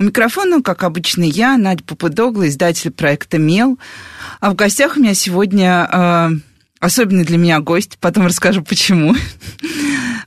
[0.00, 3.78] У микрофона, как обычно, я, Надя Попудогла, издатель проекта «Мел».
[4.40, 6.30] А в гостях у меня сегодня э,
[6.80, 9.14] особенный для меня гость, потом расскажу, почему.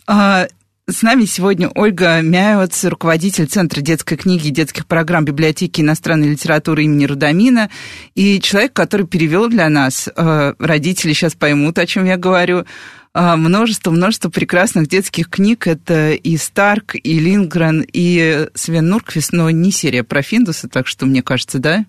[0.08, 0.48] Э,
[0.88, 6.84] с нами сегодня Ольга Мяевец, руководитель Центра детской книги и детских программ библиотеки иностранной литературы
[6.84, 7.70] имени Рудамина,
[8.13, 12.66] и человек, который перевел для нас, э, родители сейчас поймут, о чем я говорю,
[13.15, 15.67] множество-множество прекрасных детских книг.
[15.67, 21.05] Это и Старк, и Лингрен, и Свен Нурквист, но не серия про Финдуса, так что,
[21.05, 21.85] мне кажется, да?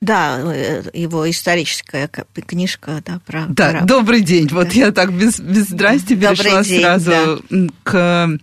[0.00, 2.08] Да, э, его историческая
[2.46, 3.46] книжка, да, про...
[3.48, 3.84] Да, про...
[3.84, 4.46] добрый день.
[4.46, 4.54] Да.
[4.54, 7.66] Вот я так без, без здрасти перешла день, сразу да.
[7.82, 8.38] к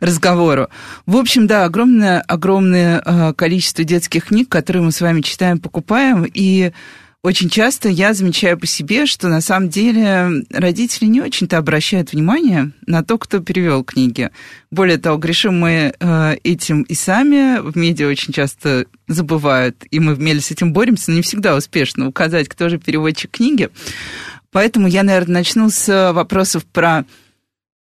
[0.00, 0.68] разговору.
[1.04, 6.24] В общем, да, огромное, огромное э, количество детских книг, которые мы с вами читаем, покупаем,
[6.32, 6.72] и
[7.24, 12.72] очень часто я замечаю по себе, что на самом деле родители не очень-то обращают внимание
[12.86, 14.30] на то, кто перевел книги.
[14.70, 17.58] Более того, грешим мы э, этим и сами.
[17.58, 21.56] В медиа очень часто забывают, и мы в Меле с этим боремся, но не всегда
[21.56, 23.68] успешно указать, кто же переводчик книги.
[24.52, 27.04] Поэтому я, наверное, начну с вопросов про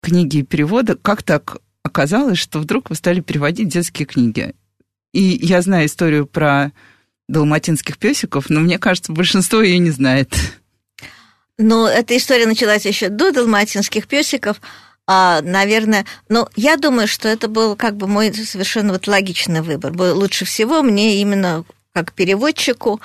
[0.03, 0.95] книги и переводы.
[0.95, 4.55] Как так оказалось, что вдруг вы стали переводить детские книги?
[5.13, 6.73] И я знаю историю про
[7.29, 10.35] далматинских песиков, но мне кажется, большинство ее не знает.
[11.59, 14.61] Ну, эта история началась еще до далматинских песиков.
[15.07, 19.93] А, наверное, ну, я думаю, что это был как бы мой совершенно вот логичный выбор.
[19.97, 23.01] Лучше всего мне именно как переводчику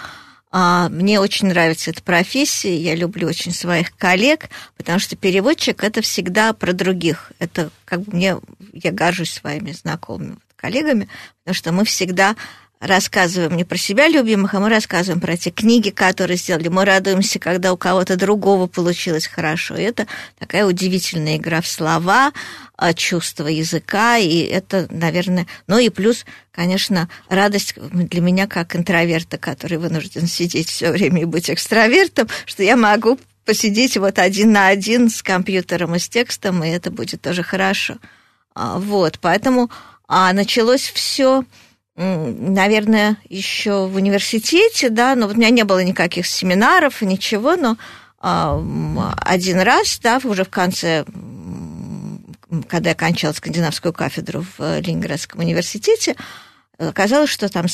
[0.53, 6.02] а, мне очень нравится эта профессия, я люблю очень своих коллег, потому что переводчик это
[6.02, 7.31] всегда про других.
[7.39, 8.38] Это как бы мне,
[8.73, 11.07] я горжусь своими знакомыми коллегами,
[11.40, 12.35] потому что мы всегда
[12.81, 16.68] рассказываем не про себя любимых, а мы рассказываем про те книги, которые сделали.
[16.68, 19.75] Мы радуемся, когда у кого-то другого получилось хорошо.
[19.75, 20.08] И это
[20.40, 22.34] такая удивительная игра в слова,
[22.75, 25.46] а, чувство языка, и это, наверное...
[25.68, 31.25] Ну и плюс, конечно, радость для меня как интроверта, который вынужден сидеть все время и
[31.25, 36.64] быть экстравертом, что я могу посидеть вот один на один с компьютером и с текстом,
[36.64, 37.97] и это будет тоже хорошо.
[38.56, 39.70] А, вот, поэтому
[40.08, 41.46] а началось все
[42.01, 47.78] наверное, еще в университете, да, но вот у меня не было никаких семинаров, ничего, но
[48.19, 51.06] один раз, да, уже в конце,
[52.67, 56.16] когда я кончала скандинавскую кафедру в Ленинградском университете,
[56.78, 57.66] оказалось, что там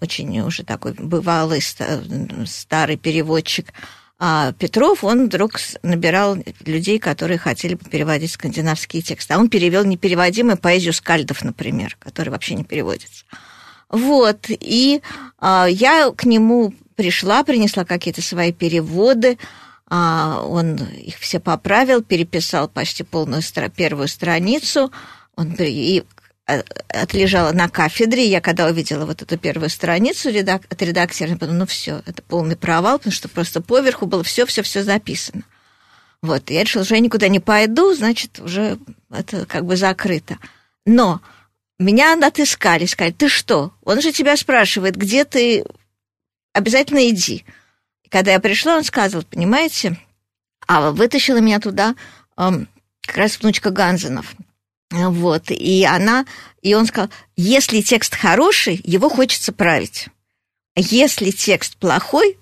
[0.00, 3.72] очень уже такой бывалый старый переводчик
[4.22, 6.36] а Петров, он вдруг набирал
[6.66, 9.32] людей, которые хотели бы переводить скандинавские тексты.
[9.32, 13.24] А он перевел непереводимую поэзию скальдов, например, которая вообще не переводится.
[13.88, 15.00] Вот, и
[15.38, 19.38] а, я к нему пришла, принесла какие-то свои переводы,
[19.88, 23.42] а, он их все поправил, переписал почти полную
[23.74, 24.92] первую страницу,
[25.34, 26.04] он, и
[26.88, 28.26] отлежала на кафедре.
[28.26, 30.62] Я когда увидела вот эту первую страницу редак...
[30.68, 34.82] от редактора, я подумала, ну все, это полный провал, потому что просто поверху было все-все-все
[34.82, 35.42] записано.
[36.22, 38.78] Вот, я решила, что я никуда не пойду, значит, уже
[39.10, 40.38] это как бы закрыто.
[40.84, 41.20] Но
[41.78, 43.72] меня отыскали, сказали, ты что?
[43.82, 45.64] Он же тебя спрашивает, где ты,
[46.52, 47.44] обязательно иди.
[48.04, 49.98] И когда я пришла, он сказал, понимаете,
[50.66, 51.94] а вытащила меня туда
[52.36, 52.68] эм,
[53.00, 54.34] как раз внучка Ганзенов.
[54.90, 56.26] Вот, и она,
[56.62, 60.08] и он сказал, если текст хороший, его хочется править.
[60.74, 62.38] Если текст плохой,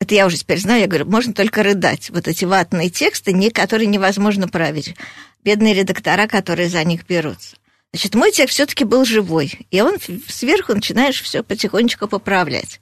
[0.00, 2.10] это я уже теперь знаю, я говорю, можно только рыдать.
[2.10, 4.94] Вот эти ватные тексты, которые невозможно править.
[5.42, 7.56] Бедные редактора, которые за них берутся.
[7.92, 9.96] Значит, мой текст все-таки был живой, и он
[10.28, 12.80] сверху начинаешь все потихонечку поправлять.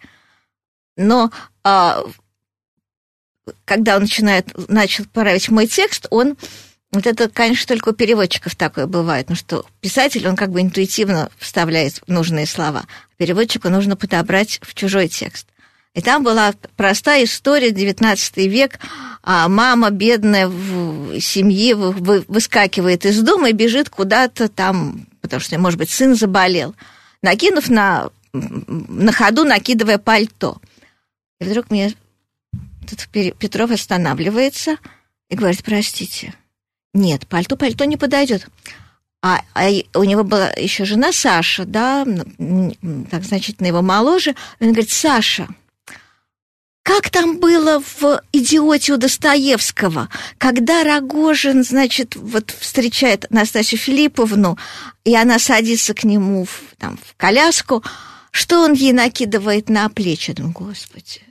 [0.96, 1.30] Но
[1.64, 2.04] а,
[3.64, 6.36] когда он начинает, начал править мой текст, он
[6.90, 11.30] вот это, конечно, только у переводчиков такое бывает, ну что писатель, он как бы интуитивно
[11.38, 12.84] вставляет нужные слова.
[13.18, 15.46] Переводчику нужно подобрать в чужой текст.
[15.94, 18.78] И там была простая история, 19 век,
[19.22, 25.78] а мама бедная в семье выскакивает из дома и бежит куда-то там, потому что, может
[25.78, 26.74] быть, сын заболел,
[27.22, 30.60] накинув на, на ходу, накидывая пальто.
[31.40, 31.94] И вдруг мне
[32.88, 34.76] тут Петров останавливается
[35.28, 36.34] и говорит, простите,
[36.94, 38.46] нет, пальто-пальто не подойдет.
[39.22, 42.06] а, а у него была еще жена Саша, да,
[43.10, 44.34] так значительно его моложе.
[44.60, 45.48] Он говорит, Саша,
[46.88, 50.08] как там было в «Идиоте» у Достоевского,
[50.38, 54.56] когда Рогожин, значит, вот встречает Настасью Филипповну,
[55.04, 57.84] и она садится к нему в, там, в коляску,
[58.30, 60.34] что он ей накидывает на плечи?
[60.38, 61.22] Ну, господи.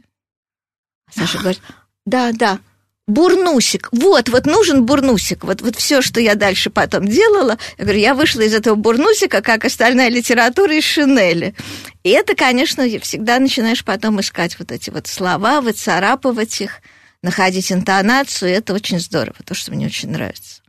[1.12, 1.62] Саша говорит,
[2.06, 2.60] да, да,
[3.08, 3.90] бурнусик.
[3.92, 5.44] Вот, вот нужен бурнусик.
[5.44, 9.42] Вот, вот все, что я дальше потом делала, я говорю, я вышла из этого бурнусика,
[9.42, 11.56] как остальная литература из Шинели.
[12.04, 16.82] И это, конечно, всегда начинаешь потом искать вот эти вот слова, выцарапывать их,
[17.24, 20.62] находить интонацию, это очень здорово, то, что мне очень нравится.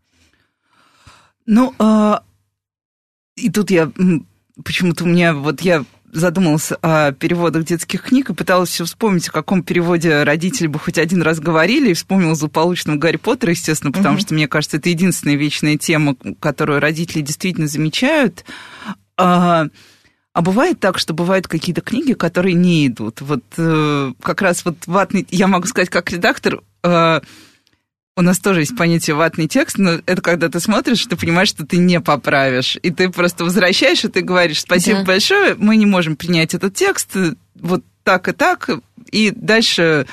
[1.44, 2.22] Ну, а...
[3.36, 3.92] и тут я
[4.64, 9.32] почему-то у меня вот я задумалась о переводах детских книг и пыталась все вспомнить, о
[9.32, 14.14] каком переводе родители бы хоть один раз говорили, и вспомнила злополучного Гарри Поттера, естественно, потому
[14.14, 14.22] угу.
[14.22, 18.44] что, мне кажется, это единственная вечная тема, которую родители действительно замечают.
[19.16, 19.66] А,
[20.32, 23.20] а бывает так, что бывают какие-то книги, которые не идут.
[23.20, 25.26] Вот э, как раз вот ватный...
[25.30, 26.62] Я могу сказать, как редактор...
[26.82, 27.20] Э,
[28.18, 31.64] у нас тоже есть понятие ватный текст, но это когда ты смотришь, ты понимаешь, что
[31.64, 32.76] ты не поправишь.
[32.82, 35.04] И ты просто возвращаешь, и ты говоришь, спасибо да.
[35.04, 37.12] большое, мы не можем принять этот текст,
[37.54, 38.70] вот так и так.
[39.12, 40.08] И дальше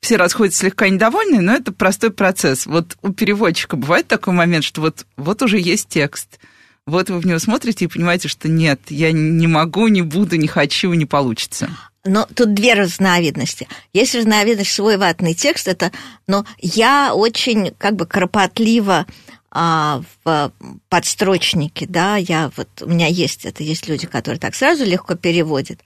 [0.00, 2.64] все расходятся слегка недовольны, но это простой процесс.
[2.64, 6.40] Вот у переводчика бывает такой момент, что вот, вот уже есть текст.
[6.86, 10.48] Вот вы в него смотрите и понимаете, что нет, я не могу, не буду, не
[10.48, 11.70] хочу, не получится.
[12.04, 13.68] Но тут две разновидности.
[13.92, 15.92] Есть разновидность свой ватный текст, это,
[16.26, 19.06] но я очень как бы кропотливо
[19.52, 20.52] а, в
[20.88, 25.78] подстрочнике, да, я вот, у меня есть это, есть люди, которые так сразу легко переводят,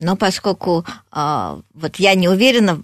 [0.00, 2.82] но поскольку а, вот я не уверена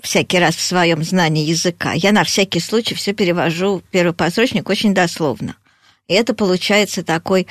[0.00, 4.94] всякий раз в своем знании языка, я на всякий случай все перевожу первый подстрочник очень
[4.94, 5.56] дословно.
[6.08, 7.46] И это получается такой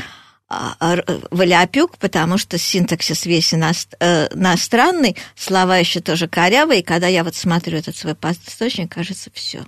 [0.50, 0.98] а,
[1.32, 7.36] валяпюк, потому что синтаксис весь иностранный, э, слова еще тоже корявые, и когда я вот
[7.36, 8.16] смотрю этот свой
[8.48, 9.64] источник, кажется, все.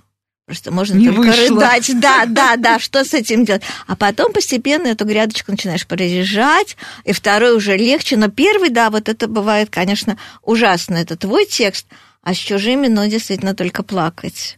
[0.46, 1.56] Просто можно Не только вышло.
[1.56, 1.90] рыдать.
[2.00, 3.62] Да, да, да, что с этим делать?
[3.88, 8.16] А потом постепенно эту грядочку начинаешь прорежать, и второй уже легче.
[8.16, 10.94] Но первый, да, вот это бывает, конечно, ужасно.
[10.96, 11.86] Это твой текст,
[12.22, 14.56] а с чужими, ну, действительно, только плакать.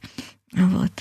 [0.53, 0.93] Вот.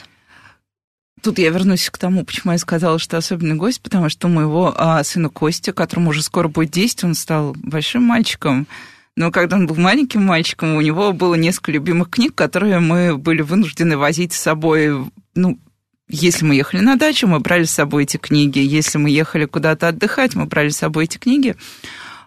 [1.22, 4.74] Тут я вернусь к тому, почему я сказала, что особенный гость, потому что у моего
[4.78, 8.68] а, сына Костя, которому уже скоро будет 10, он стал большим мальчиком.
[9.16, 13.42] Но когда он был маленьким мальчиком, у него было несколько любимых книг, которые мы были
[13.42, 14.96] вынуждены возить с собой.
[15.34, 15.60] Ну,
[16.08, 18.60] если мы ехали на дачу, мы брали с собой эти книги.
[18.60, 21.56] Если мы ехали куда-то отдыхать, мы брали с собой эти книги.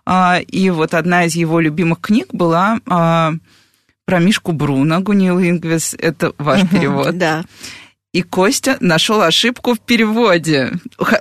[0.04, 3.34] А, и вот одна из его любимых книг была а,
[4.04, 5.94] про Мишку Бруно, Гунил Ингвис.
[5.96, 7.16] Это ваш перевод.
[7.16, 7.44] Да.
[8.12, 10.72] И Костя нашел ошибку в переводе.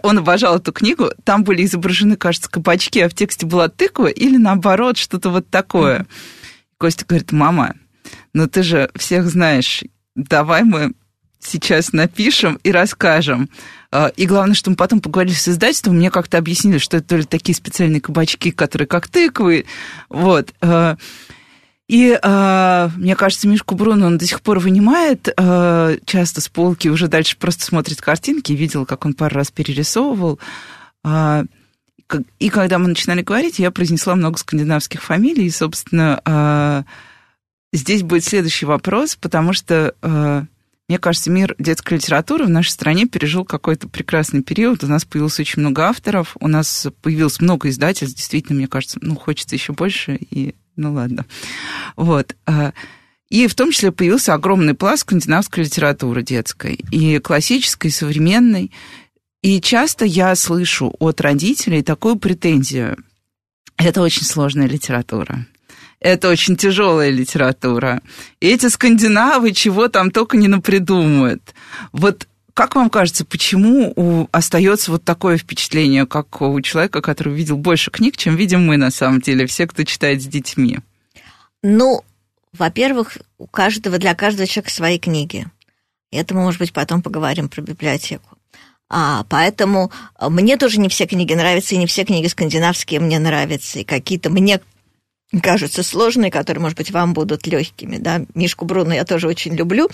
[0.02, 1.12] Он обожал эту книгу.
[1.24, 6.08] Там были изображены, кажется, кабачки, а в тексте была тыква или наоборот, что-то вот такое.
[6.78, 7.76] Костя говорит, мама,
[8.34, 9.84] ну ты же всех знаешь,
[10.16, 10.94] давай мы
[11.40, 13.50] сейчас напишем и расскажем.
[13.92, 17.18] А, и главное, что мы потом поговорили с издательством, мне как-то объяснили, что это то
[17.18, 19.66] ли такие специальные кабачки, которые как тыквы.
[20.10, 20.54] Вот.
[21.90, 26.88] И э, мне кажется, Мишку Бруно он до сих пор вынимает э, часто с полки,
[26.88, 30.40] уже дальше просто смотрит картинки, видел, как он пару раз перерисовывал.
[31.04, 31.46] Э,
[32.38, 36.84] и когда мы начинали говорить, я произнесла много скандинавских фамилий, и, собственно, э,
[37.74, 40.44] здесь будет следующий вопрос, потому что, э,
[40.88, 44.84] мне кажется, мир детской литературы в нашей стране пережил какой-то прекрасный период.
[44.84, 49.16] У нас появилось очень много авторов, у нас появилось много издательств, действительно, мне кажется, ну,
[49.16, 51.26] хочется еще больше, и ну ладно.
[51.96, 52.36] Вот.
[52.46, 52.74] А,
[53.30, 58.72] и в том числе появился огромный пласт скандинавской литературы детской, и классической, и современной.
[59.42, 62.98] И часто я слышу от родителей такую претензию.
[63.78, 65.46] Это очень сложная литература.
[66.00, 68.02] Это очень тяжелая литература.
[68.40, 71.54] Эти скандинавы чего там только не напридумывают.
[71.92, 72.29] Вот
[72.60, 77.90] как вам кажется, почему у, остается вот такое впечатление, как у человека, который видел больше
[77.90, 80.80] книг, чем видим мы на самом деле, все, кто читает с детьми?
[81.64, 82.04] Ну,
[82.52, 85.48] во-первых, у каждого, для каждого человека свои книги.
[86.12, 88.38] И это мы, может быть, потом поговорим про библиотеку.
[88.90, 89.90] А, поэтому
[90.20, 94.30] мне тоже не все книги нравятся, и не все книги скандинавские мне нравятся, и какие-то
[94.30, 94.60] мне
[95.42, 98.00] кажутся сложные, которые, может быть, вам будут легкими.
[98.00, 98.26] Да?
[98.36, 99.90] Мишку Бруно я тоже очень люблю,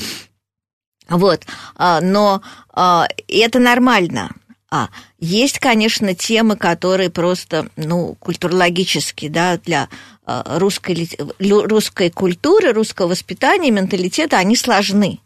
[1.10, 1.44] вот,
[1.76, 4.32] а, но а, это нормально.
[4.70, 9.88] А, есть, конечно, темы, которые просто, ну, культурологически, да, для
[10.26, 11.10] а, русской,
[11.40, 15.20] русской культуры, русского воспитания, менталитета, они сложны.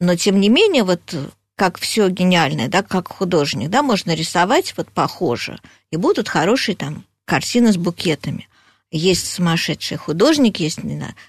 [0.00, 1.00] Но, тем не менее, вот
[1.56, 5.60] как все гениальное, да, как художник, да, можно рисовать вот похоже,
[5.90, 8.48] и будут хорошие там картины с букетами.
[8.92, 10.80] Есть сумасшедшие художники, есть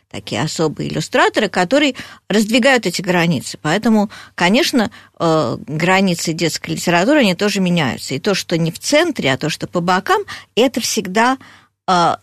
[0.10, 1.94] такие особые иллюстраторы, которые
[2.28, 3.60] раздвигают эти границы.
[3.62, 4.90] Поэтому, конечно,
[5.20, 8.16] э, границы детской литературы, они тоже меняются.
[8.16, 10.24] И то, что не в центре, а то, что по бокам,
[10.56, 11.38] это всегда
[11.88, 12.16] э,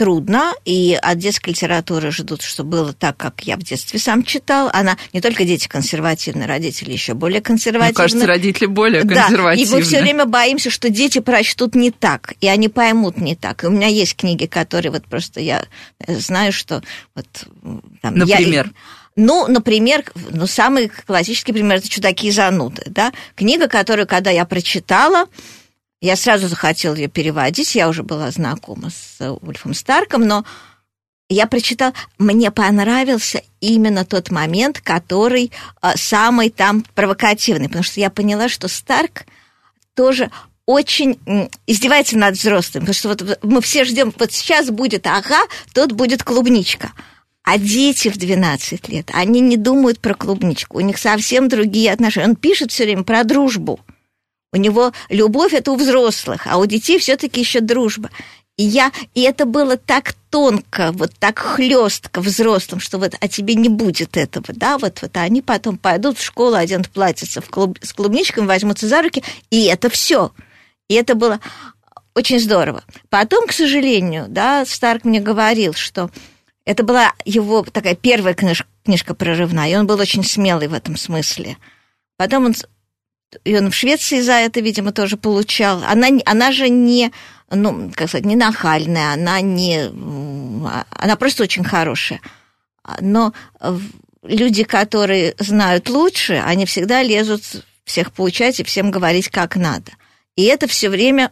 [0.00, 4.70] трудно, и от детской литературы ждут, что было так, как я в детстве сам читал.
[4.72, 7.90] Она не только дети консервативные, родители еще более консервативные.
[7.90, 9.56] Мне кажется, родители более консервативные.
[9.66, 13.36] Да, и мы все время боимся, что дети прочтут не так, и они поймут не
[13.36, 13.62] так.
[13.62, 15.66] И у меня есть книги, которые вот просто я
[16.08, 16.82] знаю, что
[17.14, 17.26] вот
[18.00, 18.68] там, Например?
[18.68, 18.72] Я,
[19.16, 22.84] ну, например, ну, самый классический пример– это «Чудаки и зануды».
[22.86, 23.12] Да?
[23.34, 25.26] Книга, которую, когда я прочитала,
[26.00, 30.44] я сразу захотела ее переводить, я уже была знакома с Ульфом Старком, но
[31.28, 38.10] я прочитала, мне понравился именно тот момент, который а, самый там провокативный, потому что я
[38.10, 39.26] поняла, что Старк
[39.94, 40.30] тоже
[40.66, 41.18] очень
[41.66, 45.40] издевается над взрослыми, потому что вот мы все ждем, вот сейчас будет ага,
[45.74, 46.92] тут будет клубничка.
[47.42, 52.28] А дети в 12 лет, они не думают про клубничку, у них совсем другие отношения.
[52.28, 53.80] Он пишет все время про дружбу.
[54.52, 58.10] У него любовь это у взрослых, а у детей все-таки еще дружба.
[58.56, 63.54] И я, и это было так тонко, вот так хлестко взрослым, что вот, а тебе
[63.54, 67.48] не будет этого, да, вот, вот, а они потом пойдут в школу, оденут платьице в
[67.48, 70.32] клуб, с клубничками, возьмутся за руки, и это все.
[70.88, 71.40] И это было
[72.14, 72.84] очень здорово.
[73.08, 76.10] Потом, к сожалению, да, Старк мне говорил, что
[76.66, 80.96] это была его такая первая книжка, книжка прорывная, и он был очень смелый в этом
[80.96, 81.56] смысле.
[82.18, 82.54] Потом он
[83.44, 85.82] и он в Швеции за это, видимо, тоже получал.
[85.84, 87.12] Она, она же не,
[87.50, 89.90] ну, как сказать, не нахальная, она не...
[90.90, 92.20] Она просто очень хорошая.
[93.00, 93.32] Но
[94.22, 97.42] люди, которые знают лучше, они всегда лезут
[97.84, 99.92] всех поучать и всем говорить, как надо.
[100.36, 101.30] И это все время...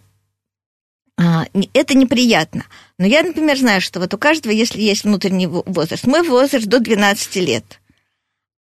[1.21, 2.65] А, это неприятно.
[2.97, 6.79] Но я, например, знаю, что вот у каждого, если есть внутренний возраст, мой возраст до
[6.79, 7.65] 12 лет–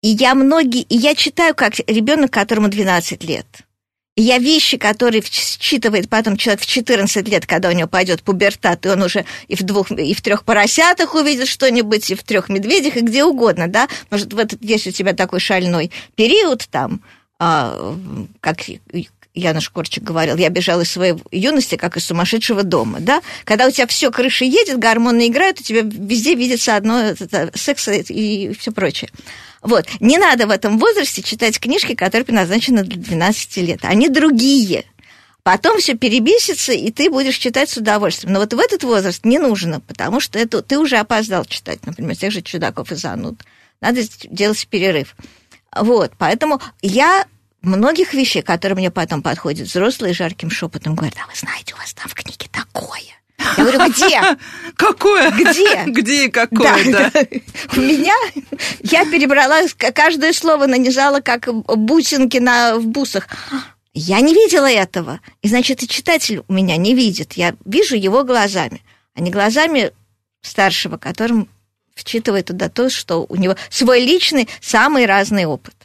[0.06, 3.48] и я многие, и я читаю как ребенок, которому 12 лет.
[4.16, 8.86] И я вещи, которые считывает потом человек в 14 лет, когда у него пойдет пубертат,
[8.86, 12.50] и он уже и в двух, и в трех поросятах увидит что-нибудь, и в трех
[12.50, 13.88] медведях, и где угодно, да.
[14.12, 17.02] Может, в этот, если у тебя такой шальной период там,
[17.40, 17.98] а,
[18.42, 18.62] как
[19.36, 23.22] Януш Корчик говорил, я бежал из своей юности, как из сумасшедшего дома, да?
[23.44, 27.88] Когда у тебя все крыша едет, гормоны играют, у тебя везде видится одно это, секс
[27.90, 29.12] и все прочее.
[29.62, 29.86] Вот.
[30.00, 33.80] Не надо в этом возрасте читать книжки, которые предназначены для 12 лет.
[33.84, 34.86] Они другие.
[35.44, 38.34] Потом все перебесится, и ты будешь читать с удовольствием.
[38.34, 42.16] Но вот в этот возраст не нужно, потому что это, ты уже опоздал читать, например,
[42.16, 43.42] тех же чудаков и зануд.
[43.82, 45.16] Надо делать перерыв.
[45.76, 47.26] Вот, поэтому я
[47.66, 51.94] многих вещей, которые мне потом подходят взрослые жарким шепотом, говорят, а вы знаете, у вас
[51.94, 53.02] там в книге такое.
[53.58, 54.22] Я говорю, где?
[54.76, 55.32] Какое?
[55.32, 55.84] Где?
[55.88, 57.22] Где и какое, да, да.
[57.76, 58.14] У меня,
[58.82, 59.62] я перебрала,
[59.94, 63.28] каждое слово нанизала, как бусинки на, в бусах.
[63.94, 65.20] Я не видела этого.
[65.42, 67.34] И, значит, и читатель у меня не видит.
[67.34, 68.82] Я вижу его глазами,
[69.14, 69.92] а не глазами
[70.42, 71.48] старшего, которым
[71.94, 75.76] вчитывает туда то, что у него свой личный, самый разный опыт.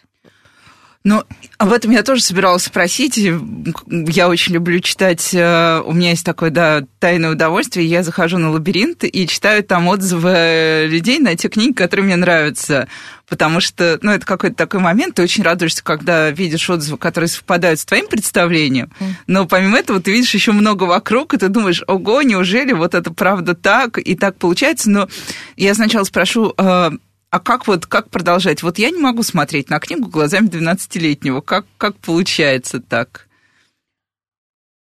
[1.03, 1.23] Ну,
[1.57, 3.17] об этом я тоже собиралась спросить.
[3.17, 5.31] Я очень люблю читать.
[5.33, 7.87] Э, у меня есть такое, да, тайное удовольствие.
[7.87, 12.87] Я захожу на лабиринт и читаю там отзывы людей на те книги, которые мне нравятся.
[13.31, 17.81] Потому что, ну, это какой-то такой момент, ты очень радуешься, когда видишь отзывы, которые совпадают
[17.81, 18.91] с твоим представлением.
[19.27, 23.11] Но помимо этого ты видишь еще много вокруг, и ты думаешь, ого, неужели вот это
[23.11, 24.91] правда так, и так получается?
[24.91, 25.09] Но
[25.57, 26.91] я сначала спрошу, э,
[27.31, 28.63] а как вот, как продолжать?
[28.63, 31.41] Вот я не могу смотреть на книгу глазами 12-летнего.
[31.41, 33.29] Как, как получается так?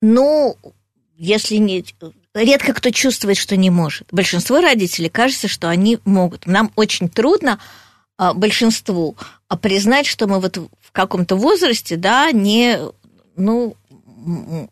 [0.00, 0.56] Ну,
[1.16, 1.84] если не...
[2.34, 4.08] Редко кто чувствует, что не может.
[4.12, 6.46] Большинство родителей кажется, что они могут.
[6.46, 7.58] Нам очень трудно
[8.16, 9.16] а, большинству
[9.48, 12.78] а, признать, что мы вот в каком-то возрасте, да, не,
[13.36, 13.76] ну,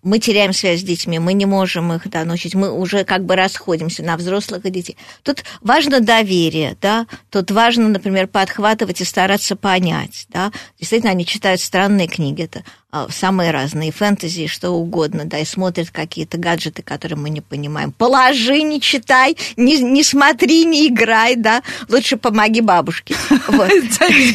[0.02, 3.36] мы теряем связь с детьми, мы не можем их да, научить, мы уже как бы
[3.36, 4.96] расходимся на взрослых и детей.
[5.22, 10.52] Тут важно доверие, да, тут важно, например, подхватывать и стараться понять, да.
[10.78, 15.90] Действительно, они читают странные книги, это а, самые разные, фэнтези, что угодно, да, и смотрят
[15.90, 17.92] какие-то гаджеты, которые мы не понимаем.
[17.92, 23.14] Положи, не читай, не, не смотри, не играй, да, лучше помоги бабушке.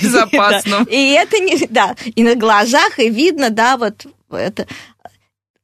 [0.01, 0.85] Безопасно.
[0.89, 4.67] И это не, да, и на глазах, и видно, да, вот это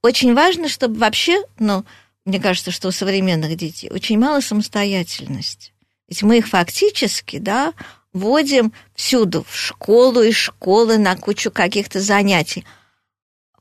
[0.02, 1.86] очень важно, чтобы вообще, ну,
[2.26, 5.72] мне кажется, что у современных детей очень мало самостоятельности.
[6.08, 7.74] Ведь мы их фактически, да,
[8.14, 12.66] водим всюду, в школу, из школы, на кучу каких-то занятий.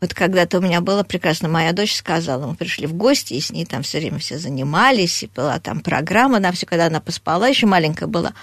[0.00, 3.50] Вот когда-то у меня было прекрасно, моя дочь сказала, мы пришли в гости, и с
[3.50, 7.48] ней там все время все занимались, и была там программа на все, когда она поспала,
[7.48, 8.34] еще маленькая была,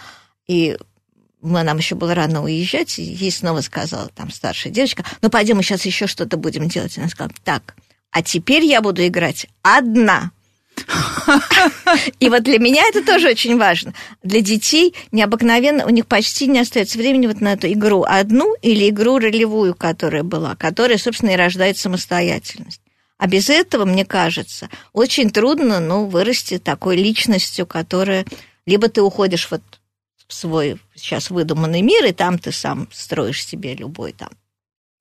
[0.47, 0.77] и
[1.43, 5.57] мы, нам еще было рано уезжать, и ей снова сказала там старшая девочка, ну пойдем
[5.57, 6.97] мы сейчас еще что-то будем делать.
[6.97, 7.75] Она сказала, так,
[8.11, 10.31] а теперь я буду играть одна.
[12.19, 13.93] И вот для меня это тоже очень важно.
[14.23, 18.89] Для детей необыкновенно, у них почти не остается времени вот на эту игру одну или
[18.89, 22.81] игру ролевую, которая была, которая, собственно, и рождает самостоятельность.
[23.17, 28.25] А без этого, мне кажется, очень трудно ну, вырасти такой личностью, которая...
[28.65, 29.61] Либо ты уходишь вот
[30.33, 34.29] свой сейчас выдуманный мир, и там ты сам строишь себе любой там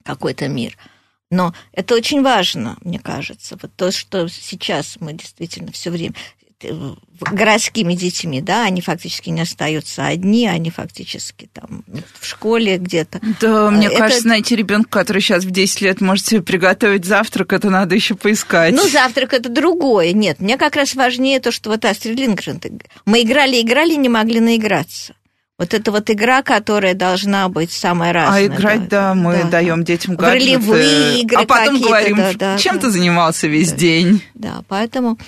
[0.05, 0.77] какой-то мир–
[1.33, 3.59] но это очень важно, мне кажется.
[3.61, 6.13] Вот то, что сейчас мы действительно все время
[6.61, 11.85] э, городскими детьми, да, они фактически не остаются одни, они фактически там
[12.21, 13.19] в школе где-то.
[13.41, 13.97] Да, мне это...
[13.97, 18.15] кажется, найти ребенка, который сейчас в 10 лет может себе приготовить завтрак, это надо еще
[18.15, 18.75] поискать.
[18.75, 20.13] Ну, завтрак это другое.
[20.13, 22.61] Нет, мне как раз важнее то, что вот Астрид Лингрен,
[23.07, 25.15] мы играли, играли, не могли наиграться.
[25.63, 28.43] Вот это вот игра, которая должна быть самая а разная.
[28.43, 29.85] А играть, да, да мы да, даем да.
[29.85, 30.57] детям гаджеты.
[30.57, 32.81] Ролевые игры А потом говорим, да, да, чем да.
[32.81, 33.77] ты занимался весь да.
[33.77, 34.23] день.
[34.35, 35.21] Да, поэтому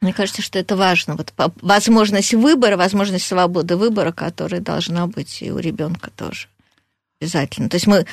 [0.00, 1.16] мне кажется, что это важно.
[1.16, 6.46] Вот возможность выбора, возможность свободы выбора, которая должна быть и у ребенка тоже.
[7.20, 7.68] Обязательно.
[7.68, 8.06] То есть мы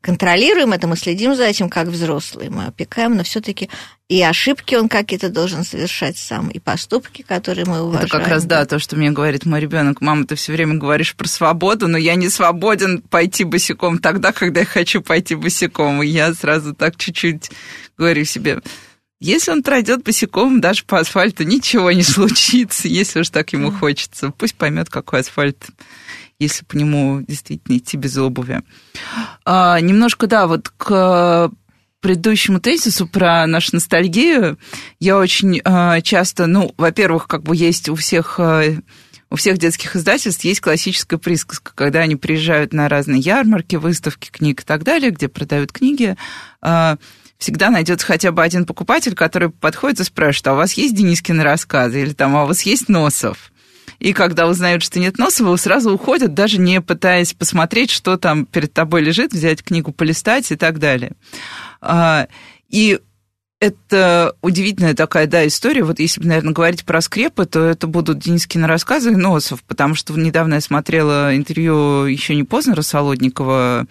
[0.00, 3.68] контролируем это, мы следим за этим как взрослые, мы опекаем, но все-таки
[4.08, 8.06] и ошибки он какие-то должен совершать сам, и поступки, которые мы уважаем.
[8.06, 10.00] Это как раз, да, то, что мне говорит мой ребенок.
[10.00, 14.60] Мама, ты все время говоришь про свободу, но я не свободен пойти босиком тогда, когда
[14.60, 16.04] я хочу пойти босиком.
[16.04, 17.50] И я сразу так чуть-чуть
[17.98, 18.60] говорю себе,
[19.18, 24.30] если он пройдет босиком даже по асфальту, ничего не случится, если уж так ему хочется.
[24.30, 25.56] Пусть поймет, какой асфальт
[26.38, 28.62] если по нему действительно идти без обуви.
[29.44, 31.50] А, немножко, да, вот к
[32.00, 34.58] предыдущему тезису про нашу ностальгию
[35.00, 38.62] я очень а, часто, ну, во-первых, как бы есть у всех а,
[39.28, 44.62] у всех детских издательств есть классическая присказка, когда они приезжают на разные ярмарки, выставки книг
[44.62, 46.16] и так далее, где продают книги,
[46.62, 46.96] а,
[47.38, 51.42] всегда найдется хотя бы один покупатель, который подходит и спрашивает, а у вас есть Денискины
[51.42, 53.52] рассказы или там, а у вас есть Носов?
[53.98, 58.72] И когда узнают, что нет Носова, сразу уходят, даже не пытаясь посмотреть, что там перед
[58.72, 61.12] тобой лежит, взять книгу, полистать и так далее.
[61.80, 62.28] А,
[62.68, 62.98] и
[63.58, 65.82] это удивительная такая, да, история.
[65.82, 70.12] Вот если, наверное, говорить про скрепы, то это будут Денискины рассказы и Носов, потому что
[70.14, 73.86] недавно я смотрела интервью еще не поздно Рассолодникова,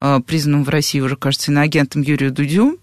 [0.00, 2.78] а, признанным в России уже, кажется, иноагентом Юрию Дудю,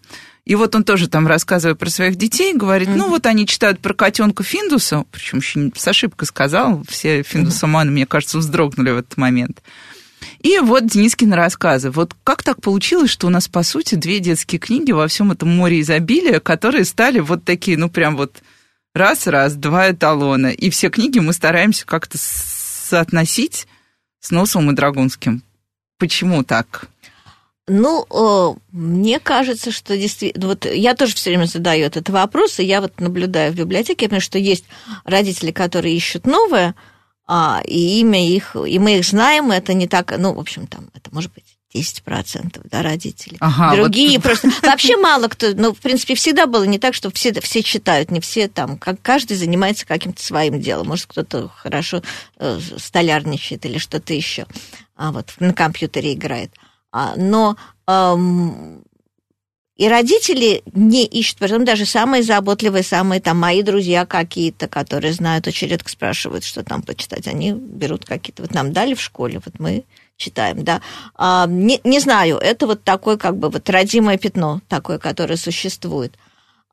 [0.46, 2.98] и вот он тоже там, рассказывая про своих детей, говорит, mm-hmm.
[2.98, 7.94] ну вот они читают про котенка Финдуса, причем еще с ошибкой сказал, все Финдусоманы, mm-hmm.
[7.94, 9.62] мне кажется, вздрогнули в этот момент.
[10.40, 11.90] И вот Денискины рассказы.
[11.90, 15.50] Вот как так получилось, что у нас, по сути, две детские книги во всем этом
[15.50, 18.42] море изобилия, которые стали вот такие, ну, прям вот
[18.94, 20.48] раз-раз, два эталона.
[20.48, 23.68] И все книги мы стараемся как-то соотносить
[24.20, 25.44] с Носовым и Драгунским.
[25.98, 26.90] Почему так?
[27.68, 30.48] Ну, мне кажется, что действительно...
[30.48, 34.10] Вот я тоже все время задаю этот вопрос, и я вот наблюдаю в библиотеке, я
[34.10, 34.66] понимаю, что есть
[35.06, 36.76] родители, которые ищут новое,
[37.26, 40.90] а, и имя их, и мы их знаем, это не так, ну, в общем, там,
[40.94, 43.38] это может быть 10% да, родителей.
[43.40, 44.24] Ага, Другие вот...
[44.24, 44.50] просто...
[44.62, 45.54] Вообще мало кто...
[45.54, 48.78] Ну, в принципе, всегда было не так, что все, все читают, не все там...
[48.78, 50.88] Как, каждый занимается каким-то своим делом.
[50.88, 52.04] Может, кто-то хорошо
[52.38, 54.46] э, столярничает или что-то еще.
[54.96, 56.52] А вот на компьютере играет.
[56.94, 58.84] А, но эм,
[59.76, 65.48] и родители не ищут, потом даже самые заботливые, самые там мои друзья какие-то, которые знают,
[65.48, 69.60] очень редко спрашивают, что там почитать, они берут какие-то, вот нам дали в школе, вот
[69.60, 70.82] мы читаем, да.
[71.16, 76.16] А, не, не знаю, это вот такое как бы вот родимое пятно такое, которое существует.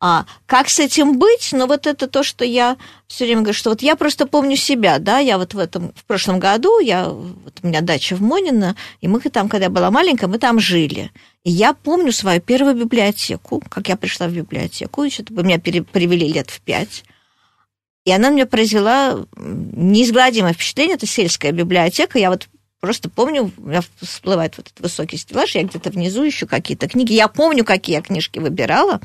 [0.02, 1.50] А как с этим быть?
[1.52, 4.98] Ну, вот это то, что я все время говорю, что вот я просто помню себя,
[4.98, 8.76] да, я вот в этом, в прошлом году, я, вот у меня дача в Монино,
[9.02, 11.10] и мы там, когда я была маленькая, мы там жили.
[11.44, 16.48] И я помню свою первую библиотеку, как я пришла в библиотеку, что-то меня перевели лет
[16.48, 17.04] в пять.
[18.06, 20.96] И она мне произвела неизгладимое впечатление.
[20.96, 22.18] Это сельская библиотека.
[22.18, 22.48] Я вот
[22.80, 27.12] Просто помню, у меня всплывает вот этот высокий стеллаж, я где-то внизу ищу какие-то книги.
[27.12, 29.00] Я помню, какие я книжки выбирала.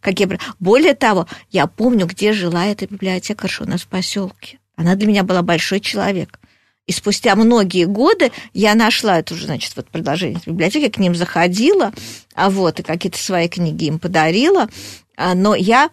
[0.00, 0.28] Какие...
[0.58, 4.58] Более того, я помню, где жила эта библиотекарша у нас в поселке.
[4.74, 6.40] Она для меня была большой человек.
[6.88, 11.92] И спустя многие годы я нашла это уже, значит, вот продолжение библиотеки, к ним заходила,
[12.34, 14.68] а вот, и какие-то свои книги им подарила.
[15.16, 15.90] А, но я...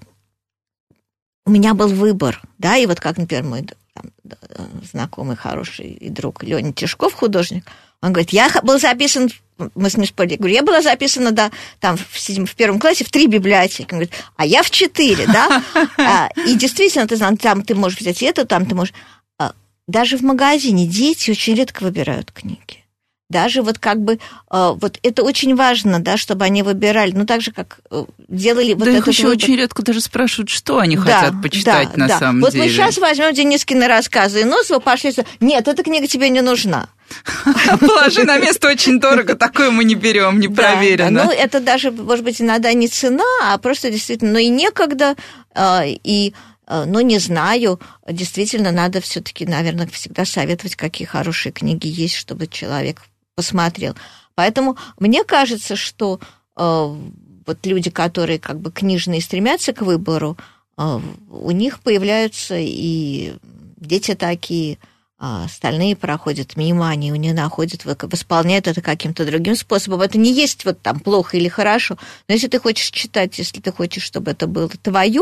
[1.46, 3.68] У меня был выбор, да, и вот как, например, мой
[4.56, 7.66] там, знакомый хороший и друг Леня Тишков, художник,
[8.02, 9.30] он говорит, я был записан,
[9.76, 12.80] мы с ним спорили, я говорю, я была записана, да, там в, седьм, в первом
[12.80, 13.92] классе в три библиотеки.
[13.92, 15.62] Он говорит, а я в четыре, да?
[15.98, 18.94] А, и действительно, ты знаешь, там ты можешь взять это, там ты можешь...
[19.38, 19.54] А,
[19.88, 22.79] даже в магазине дети очень редко выбирают книги
[23.30, 24.14] даже вот как бы
[24.52, 28.74] э, вот это очень важно, да, чтобы они выбирали, ну так же как э, делали
[28.74, 29.38] вот да их еще выбор.
[29.38, 32.20] очень редко даже спрашивают, что они да, хотят почитать да, на да.
[32.20, 32.64] самом вот деле.
[32.64, 36.90] Вот мы сейчас возьмем Денискины рассказы и Носова, пошли, нет, эта книга тебе не нужна.
[37.80, 41.26] Положи на место очень дорого, такое мы не берем, не проверено.
[41.26, 45.16] Ну, это даже, может быть, иногда не цена, а просто действительно, ну и некогда,
[45.56, 46.34] э, и
[46.72, 53.02] ну, не знаю, действительно, надо все-таки, наверное, всегда советовать, какие хорошие книги есть, чтобы человек
[53.40, 53.96] посмотрел.
[54.36, 56.20] Поэтому мне кажется, что
[56.58, 56.96] э,
[57.46, 60.38] вот люди, которые как бы книжные стремятся к выбору,
[60.78, 61.00] э,
[61.30, 63.36] у них появляются и
[63.78, 64.78] дети такие,
[65.18, 70.02] а остальные проходят мимо, они не находят, восполняют это каким-то другим способом.
[70.02, 71.98] Это не есть вот там плохо или хорошо,
[72.28, 75.22] но если ты хочешь читать, если ты хочешь, чтобы это было твое,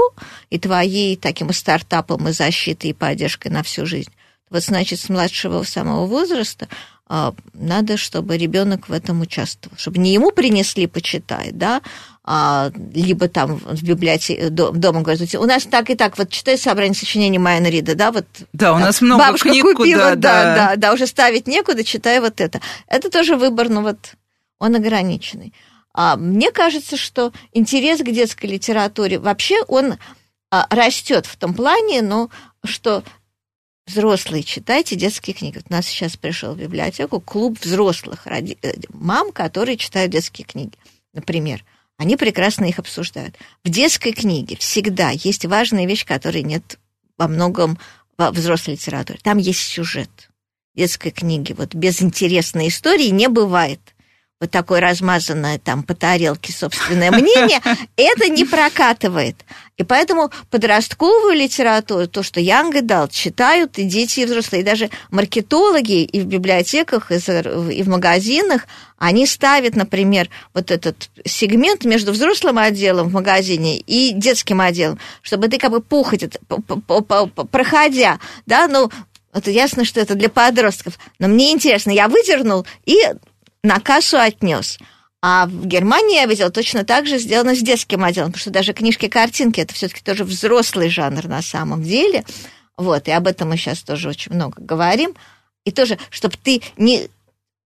[0.49, 4.12] и твоей таким стартапом, и защитой, и поддержкой на всю жизнь,
[4.49, 6.67] вот значит с младшего самого возраста
[7.10, 11.82] надо, чтобы ребенок в этом участвовал, чтобы не ему принесли почитать, да,
[12.30, 16.93] а, либо там в библиотеке дома говорят, у нас так и так, вот читай собрание
[16.93, 18.26] сочинений Майна Рида, да, вот.
[18.52, 21.86] Да, у нас много бабушка книг, купила, куда, да, да, да, да, уже ставить некуда,
[21.86, 22.60] читай вот это.
[22.88, 24.15] Это тоже выбор, ну вот,
[24.60, 25.54] он ограниченный.
[25.93, 29.96] А мне кажется, что интерес к детской литературе вообще он
[30.52, 32.30] а, растет в том плане, но
[32.65, 33.04] что
[33.88, 35.56] взрослые читайте детские книги.
[35.58, 38.58] Вот у нас сейчас пришел в библиотеку клуб взрослых роди...
[38.62, 40.73] Э, мам, которые читают детские книги,
[41.13, 41.63] например.
[41.97, 43.36] Они прекрасно их обсуждают.
[43.63, 46.78] В детской книге всегда есть важная вещь, которой нет
[47.17, 47.80] во многом
[48.17, 49.19] во взрослой литературе.
[49.23, 50.30] Там есть сюжет.
[50.76, 53.80] В детской книге вот без интересной истории не бывает–
[54.39, 57.60] вот такое размазанное там по тарелке собственное мнение,
[57.97, 59.36] это не прокатывает.
[59.78, 64.89] И поэтому подростковую литературу, то, что Янга дал, читают и дети, и взрослые, и даже
[65.12, 72.58] маркетологи и в библиотеках, и в магазинах, они ставят, например, вот этот сегмент между взрослым
[72.58, 76.30] отделом в магазине и детским отделом, чтобы ты как бы походя,
[77.52, 78.91] проходя, да, ну,
[79.34, 82.97] это ясно, что это для подростков, но мне интересно, я выдернул и
[83.67, 84.80] на кассу отнес.
[85.21, 88.73] А в Германии я видела точно так же сделано с детским отделом, потому что даже
[88.73, 92.23] книжки-картинки это все-таки тоже взрослый жанр на самом деле.
[92.77, 95.15] Вот, и об этом мы сейчас тоже очень много говорим.
[95.65, 97.10] И тоже, чтобы ты не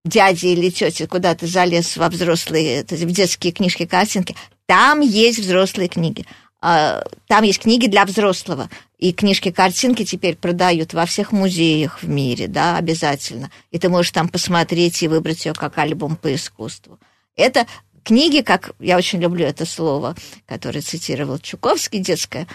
[0.04, 4.36] дяди или тети куда то залез во взрослые, в детские книжки-картинки,
[4.66, 6.26] там есть взрослые книги.
[6.62, 8.70] А, там есть книги для взрослого.
[9.02, 13.50] И книжки-картинки теперь продают во всех музеях в мире, да, обязательно.
[13.72, 17.00] И ты можешь там посмотреть и выбрать ее как альбом по искусству.
[17.36, 17.66] Это
[18.04, 22.48] книги, как я очень люблю это слово, которое цитировал Чуковский, детское,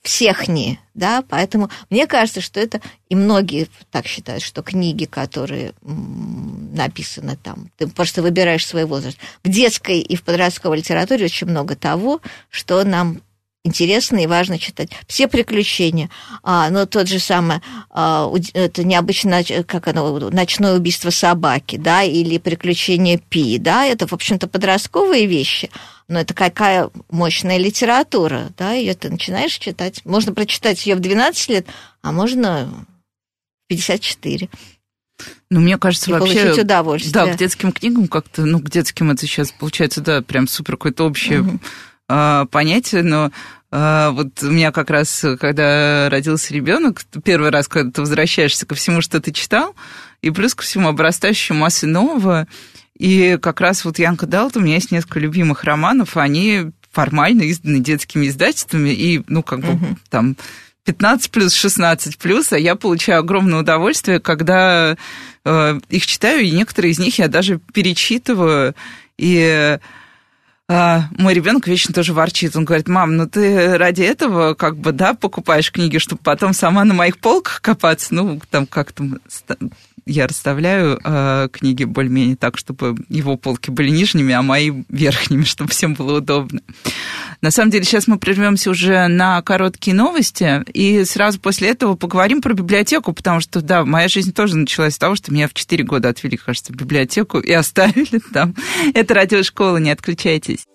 [0.00, 5.74] всех не, да, поэтому мне кажется, что это, и многие так считают, что книги, которые
[5.82, 9.18] написаны там, ты просто выбираешь свой возраст.
[9.44, 13.20] В детской и в подростковой литературе очень много того, что нам
[13.64, 14.90] интересно и важно читать.
[15.06, 16.10] Все приключения.
[16.42, 22.38] А, но тот же самый, а, это необычно, как оно, ночное убийство собаки, да, или
[22.38, 25.70] приключения Пи, да, это, в общем-то, подростковые вещи,
[26.08, 30.04] но это какая мощная литература, да, ее ты начинаешь читать.
[30.04, 31.66] Можно прочитать ее в 12 лет,
[32.02, 32.66] а можно
[33.66, 34.48] в 54.
[35.50, 36.42] Ну, мне кажется, и вообще...
[36.42, 37.12] получить удовольствие.
[37.12, 41.04] Да, к детским книгам как-то, ну, к детским это сейчас получается, да, прям супер какое-то
[41.04, 41.60] общее угу
[42.10, 43.30] э, понятие, но
[43.70, 48.74] э, вот у меня как раз, когда родился ребенок, первый раз, когда ты возвращаешься ко
[48.74, 49.74] всему, что ты читал,
[50.22, 52.46] и плюс ко всему обрастающей массой нового,
[52.98, 57.78] и как раз вот Янка Далт, у меня есть несколько любимых романов, они формально изданы
[57.78, 59.96] детскими издательствами, и, ну, как бы uh-huh.
[60.10, 60.36] там
[60.84, 64.96] 15 плюс, 16 плюс, а я получаю огромное удовольствие, когда
[65.44, 68.74] э, их читаю, и некоторые из них я даже перечитываю,
[69.16, 69.78] и
[70.72, 72.54] а, мой ребенок вечно тоже ворчит.
[72.54, 76.84] Он говорит, мам, ну ты ради этого как бы, да, покупаешь книги, чтобы потом сама
[76.84, 78.14] на моих полках копаться.
[78.14, 79.18] Ну, там как-то
[80.06, 85.70] я расставляю э, книги более-менее так, чтобы его полки были нижними, а мои верхними, чтобы
[85.70, 86.60] всем было удобно.
[87.40, 92.42] На самом деле, сейчас мы прервемся уже на короткие новости, и сразу после этого поговорим
[92.42, 95.84] про библиотеку, потому что, да, моя жизнь тоже началась с того, что меня в 4
[95.84, 98.54] года отвели, кажется, в библиотеку и оставили там.
[98.94, 100.66] Это радиошкола, не отключайтесь.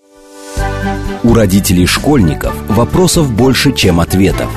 [1.23, 4.51] У родителей школьников вопросов больше, чем ответов.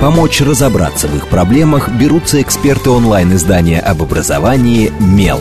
[0.00, 5.38] Помочь разобраться в их проблемах берутся эксперты онлайн-издания об образовании «Мел».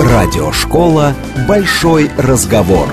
[0.00, 1.14] Радиошкола
[1.46, 2.88] «Большой разговор».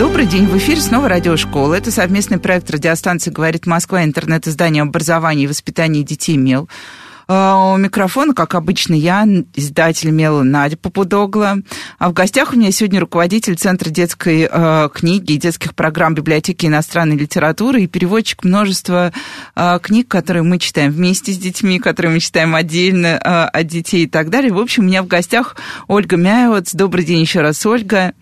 [0.00, 1.74] Добрый день, в эфире снова радиошкола.
[1.74, 6.68] Это совместный проект радиостанции «Говорит Москва», интернет-издание образования и воспитания детей «Мел».
[7.28, 11.56] А, у микрофона, как обычно, я, издатель Мела Надя Попудогла.
[11.98, 16.66] А в гостях у меня сегодня руководитель Центра детской э, книги и детских программ библиотеки
[16.66, 19.12] иностранной литературы и переводчик множества
[19.56, 24.08] э, книг, которые мы читаем вместе с детьми, которые мы читаем отдельно от детей и
[24.08, 24.52] так далее.
[24.52, 25.56] В общем, у меня в гостях
[25.88, 26.74] Ольга Мяевец.
[26.74, 28.12] Добрый день еще раз, Ольга.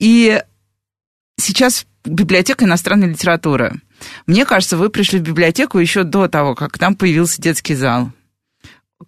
[0.00, 0.42] И
[1.38, 3.80] сейчас библиотека иностранной литературы.
[4.26, 8.10] Мне кажется, вы пришли в библиотеку еще до того, как там появился детский зал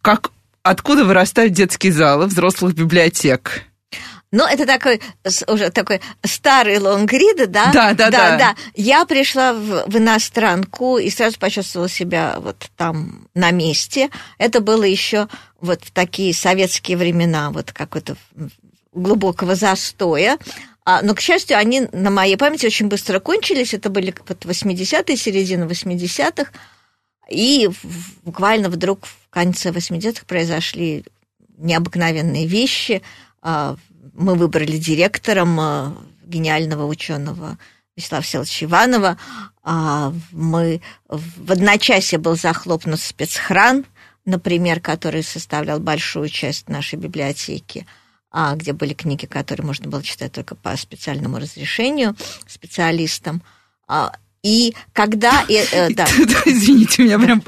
[0.03, 0.31] как,
[0.63, 3.65] откуда вырастают детские залы взрослых библиотек?
[4.35, 5.01] Ну, это такой
[5.47, 7.71] уже такой старый лонгрид, да?
[7.73, 8.37] Да, да, да.
[8.37, 8.55] да.
[8.75, 14.11] Я пришла в, в иностранку и сразу почувствовала себя вот там на месте.
[14.39, 15.29] Это было еще
[15.61, 18.17] вот в такие советские времена, вот какой-то
[18.93, 20.39] глубокого застоя.
[20.85, 23.73] А, но, к счастью, они на моей памяти очень быстро кончились.
[23.73, 26.51] Это были вот 80-е, середина 80-х.
[27.29, 27.71] И
[28.23, 31.05] буквально вдруг в конце 80-х произошли
[31.57, 33.03] необыкновенные вещи.
[33.43, 33.77] А,
[34.13, 37.59] мы выбрали директором а, гениального ученого
[37.97, 39.19] Вячеслава Всеволодовича Иванова.
[39.63, 43.85] А, мы в одночасье был захлопнут спецхран,
[44.25, 47.87] например, который составлял большую часть нашей библиотеки
[48.57, 52.17] где были книги, которые можно было читать только по специальному разрешению
[52.49, 53.45] специалистам.
[54.45, 55.45] И когда...
[55.49, 56.05] Э, э, да.
[56.45, 57.43] Извините, у меня прям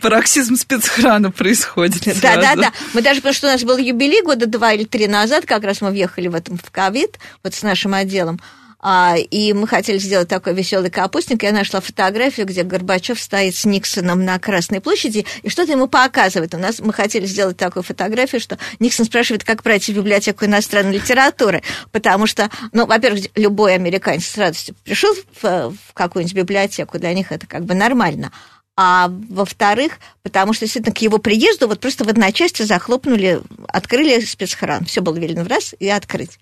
[0.00, 2.04] пароксизм спецхрана происходит.
[2.22, 2.72] Да, да, да.
[2.94, 5.80] Мы даже, потому что у нас был юбилей года два или три назад, как раз
[5.80, 8.40] мы въехали в этом в ковид, вот с нашим отделом.
[8.78, 11.42] А, и мы хотели сделать такой веселый капустник.
[11.42, 16.54] Я нашла фотографию, где Горбачев стоит с Никсоном на Красной площади и что-то ему показывает.
[16.54, 20.94] У нас мы хотели сделать такую фотографию, что Никсон спрашивает, как пройти в библиотеку иностранной
[20.94, 27.14] литературы, потому что, ну, во-первых, любой американец с радостью пришел в, в какую-нибудь библиотеку, для
[27.14, 28.30] них это как бы нормально.
[28.78, 34.84] А во-вторых, потому что действительно к его приезду вот просто в одночасье захлопнули, открыли спецхран.
[34.84, 36.38] Все было велено в раз и открыть.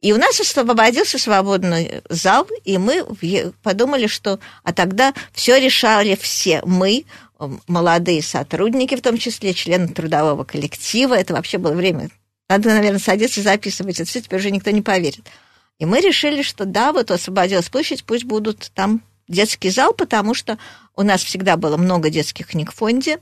[0.00, 3.04] И у нас освободился свободный зал, и мы
[3.62, 4.38] подумали, что...
[4.62, 6.62] А тогда все решали все.
[6.64, 7.04] Мы,
[7.66, 11.14] молодые сотрудники, в том числе члены трудового коллектива.
[11.14, 12.10] Это вообще было время...
[12.48, 14.00] Надо, наверное, садиться и записывать.
[14.00, 15.26] Это все теперь уже никто не поверит.
[15.78, 20.58] И мы решили, что да, вот освободилась площадь, пусть будут там детский зал, потому что
[20.96, 23.18] у нас всегда было много детских книг в фонде,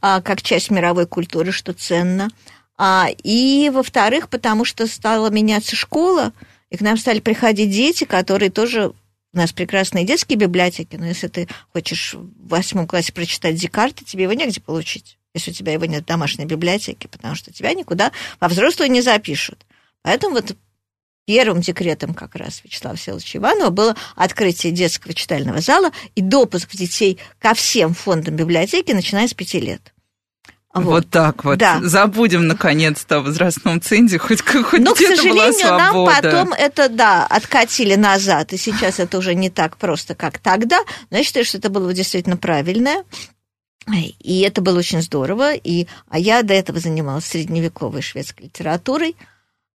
[0.00, 2.30] а, как часть мировой культуры, что ценно–
[2.76, 6.32] а, и, во-вторых, потому что стала меняться школа,
[6.70, 8.92] и к нам стали приходить дети, которые тоже...
[9.32, 14.24] У нас прекрасные детские библиотеки, но если ты хочешь в восьмом классе прочитать Декарта, тебе
[14.24, 18.12] его негде получить, если у тебя его нет в домашней библиотеке, потому что тебя никуда
[18.38, 19.66] во взрослую не запишут.
[20.02, 20.56] Поэтому вот
[21.26, 27.18] первым декретом как раз Вячеслава Всеволодовича Иванова было открытие детского читального зала и допуск детей
[27.40, 29.93] ко всем фондам библиотеки, начиная с пяти лет.
[30.74, 30.84] Вот.
[30.84, 31.58] вот так вот.
[31.58, 31.78] Да.
[31.82, 37.94] Забудем наконец-то о возрастном цензе, хоть, хоть Но, к сожалению, нам потом это, да, откатили
[37.94, 40.80] назад, и сейчас это уже не так просто, как тогда.
[41.10, 43.04] Но я считаю, что это было действительно правильное.
[44.18, 45.54] И это было очень здорово.
[45.54, 49.14] И, а я до этого занималась средневековой шведской литературой.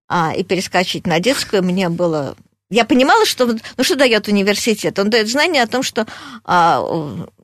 [0.08, 2.36] А, и перескочить на детскую мне было
[2.70, 4.98] я понимала, что ну что дает университет?
[4.98, 6.06] Он дает знание о том, что
[6.44, 6.84] а,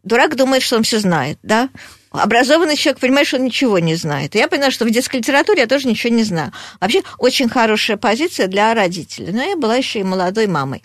[0.04, 1.68] дурак думает, что он все знает, да?
[2.10, 4.34] Образованный человек понимает, что он ничего не знает.
[4.34, 6.52] Я поняла, что в детской литературе я тоже ничего не знаю.
[6.80, 9.32] Вообще, очень хорошая позиция для родителей.
[9.32, 10.82] Но я была еще и молодой мамой.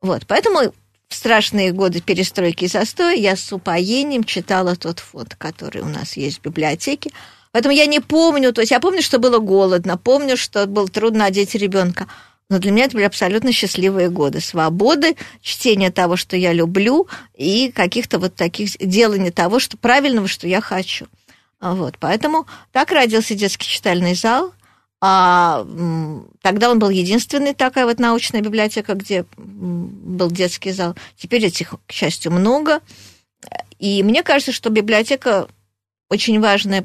[0.00, 0.74] Вот, поэтому
[1.08, 6.16] в страшные годы перестройки и застоя я с упоением читала тот фонд, который у нас
[6.16, 7.10] есть в библиотеке.
[7.52, 11.26] Поэтому я не помню, то есть я помню, что было голодно, помню, что было трудно
[11.26, 12.08] одеть ребенка.
[12.50, 14.40] Но для меня это были абсолютно счастливые годы.
[14.40, 20.46] Свободы, чтения того, что я люблю, и каких-то вот таких делания того, что правильного, что
[20.46, 21.06] я хочу.
[21.60, 24.52] Вот, поэтому так родился детский читальный зал.
[25.00, 25.66] А,
[26.42, 30.94] тогда он был единственный такая вот научная библиотека, где был детский зал.
[31.16, 32.80] Теперь этих, к счастью, много.
[33.78, 35.48] И мне кажется, что библиотека
[36.08, 36.84] очень важная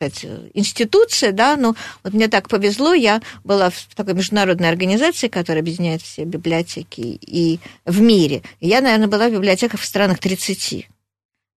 [0.00, 5.62] сказать, институция, да, но вот мне так повезло, я была в такой международной организации, которая
[5.62, 8.42] объединяет все библиотеки и в мире.
[8.60, 10.72] Я, наверное, была в библиотеках в странах 30.
[10.72, 10.88] И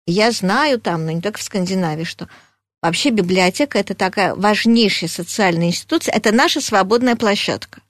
[0.08, 2.28] я знаю там, но не только в Скандинавии, что
[2.82, 7.82] вообще библиотека– это такая важнейшая социальная институция, это наша свободная площадка.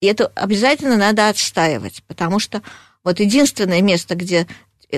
[0.00, 2.62] И это обязательно надо отстаивать, потому что
[3.02, 4.46] Вот единственное место, где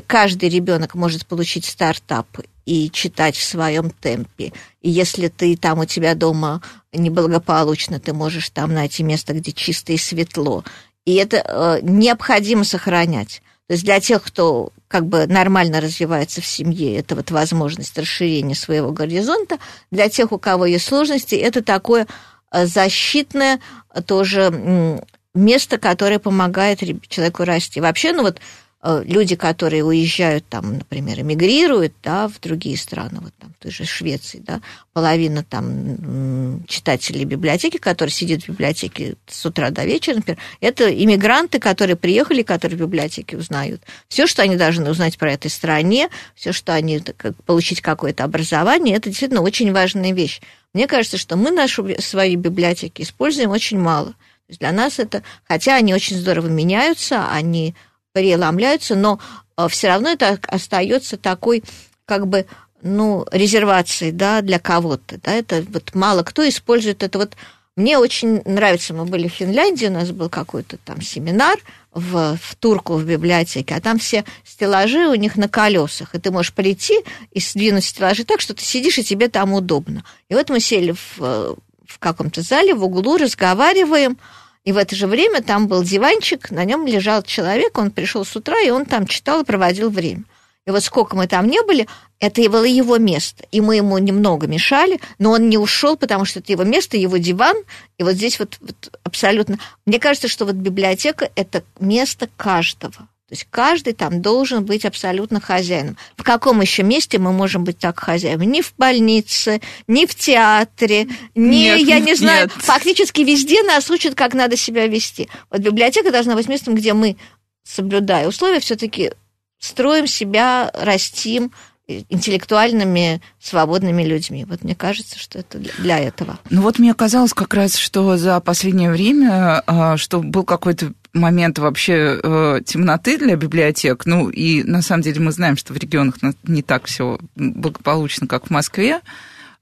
[0.07, 2.27] каждый ребенок может получить стартап
[2.66, 4.53] и читать в своем темпе.
[4.81, 9.92] И если ты там у тебя дома неблагополучно, ты можешь там найти место, где чисто
[9.92, 10.64] и светло.
[11.05, 13.42] И это э, необходимо сохранять.
[13.66, 18.55] То есть для тех, кто как бы нормально развивается в семье, это вот возможность расширения
[18.55, 19.59] своего горизонта.
[19.90, 22.07] Для тех, у кого есть сложности, это такое
[22.53, 23.61] э, защитное
[24.07, 25.01] тоже
[25.35, 27.81] место, которое помогает человеку расти.
[27.81, 28.40] Вообще, ну вот
[28.85, 33.85] люди, которые уезжают там, например, эмигрируют, да, в другие страны, вот там, в той же
[33.85, 34.61] Швеции, да,
[34.92, 41.61] половина там читателей библиотеки, которые сидят в библиотеке с утра до вечера, например, это иммигранты,
[41.61, 43.83] которые приехали, которые в библиотеке узнают.
[44.09, 48.97] Все, что они должны узнать про этой стране, все, что они, как, получить какое-то образование,
[48.97, 50.40] это действительно очень важная вещь.
[50.75, 54.14] Мне кажется, что мы нашу, свои библиотеки используем очень мало.
[54.49, 57.75] Для нас это, хотя они очень здорово меняются, они
[58.12, 59.18] преломляются, но
[59.57, 61.64] э, все равно это остается такой,
[62.05, 62.46] как бы,
[62.83, 67.37] ну, резервацией, да, для кого-то, да, это вот мало кто использует это вот.
[67.75, 71.59] Мне очень нравится, мы были в Финляндии, у нас был какой-то там семинар
[71.90, 76.31] в, в Турку в библиотеке, а там все стеллажи у них на колесах, и ты
[76.31, 80.05] можешь прийти и сдвинуть стеллажи так, что ты сидишь, и тебе там удобно.
[80.29, 84.18] И вот мы сели в, в каком-то зале в углу, разговариваем,
[84.64, 88.37] и в это же время там был диванчик, на нем лежал человек, он пришел с
[88.37, 90.25] утра, и он там читал и проводил время.
[90.64, 91.88] И вот сколько мы там не были,
[92.20, 93.44] это было его место.
[93.51, 97.16] И мы ему немного мешали, но он не ушел, потому что это его место, его
[97.16, 97.57] диван.
[97.98, 99.59] И вот здесь вот, вот абсолютно...
[99.87, 103.09] Мне кажется, что вот библиотека– это место каждого.
[103.33, 105.97] То есть каждый там должен быть абсолютно хозяином.
[106.18, 108.47] В каком еще месте мы можем быть так хозяином?
[108.47, 112.53] Ни в больнице, ни в театре, ни, нет, я не знаю, нет.
[112.53, 115.31] фактически везде нас учат, как надо себя вести.
[115.51, 117.16] Вот библиотека должна быть местом, где мы,
[117.64, 119.12] соблюдая условия, все-таки
[119.59, 121.53] строим себя, растим,
[121.87, 124.45] интеллектуальными, свободными людьми.
[124.45, 126.38] Вот мне кажется, что это для этого.
[126.51, 131.59] Ну вот мне казалось как раз, что за последнее время, а, что был какой-то момент
[131.59, 134.07] вообще э, темноты для библиотек.
[134.07, 138.46] Ну и на самом деле мы знаем, что в регионах не так все благополучно, как
[138.46, 139.01] в Москве.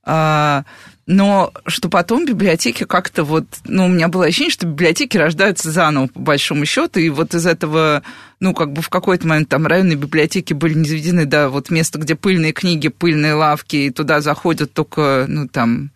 [0.02, 0.64] А,
[1.06, 6.06] но что потом библиотеки как-то вот, ну, у меня было ощущение, что библиотеки рождаются заново,
[6.06, 8.02] по большому счету, и вот из этого,
[8.38, 11.98] ну, как бы в какой-то момент там районные библиотеки были не заведены, да, вот место,
[11.98, 15.90] где пыльные книги, пыльные лавки, и туда заходят только, ну, там,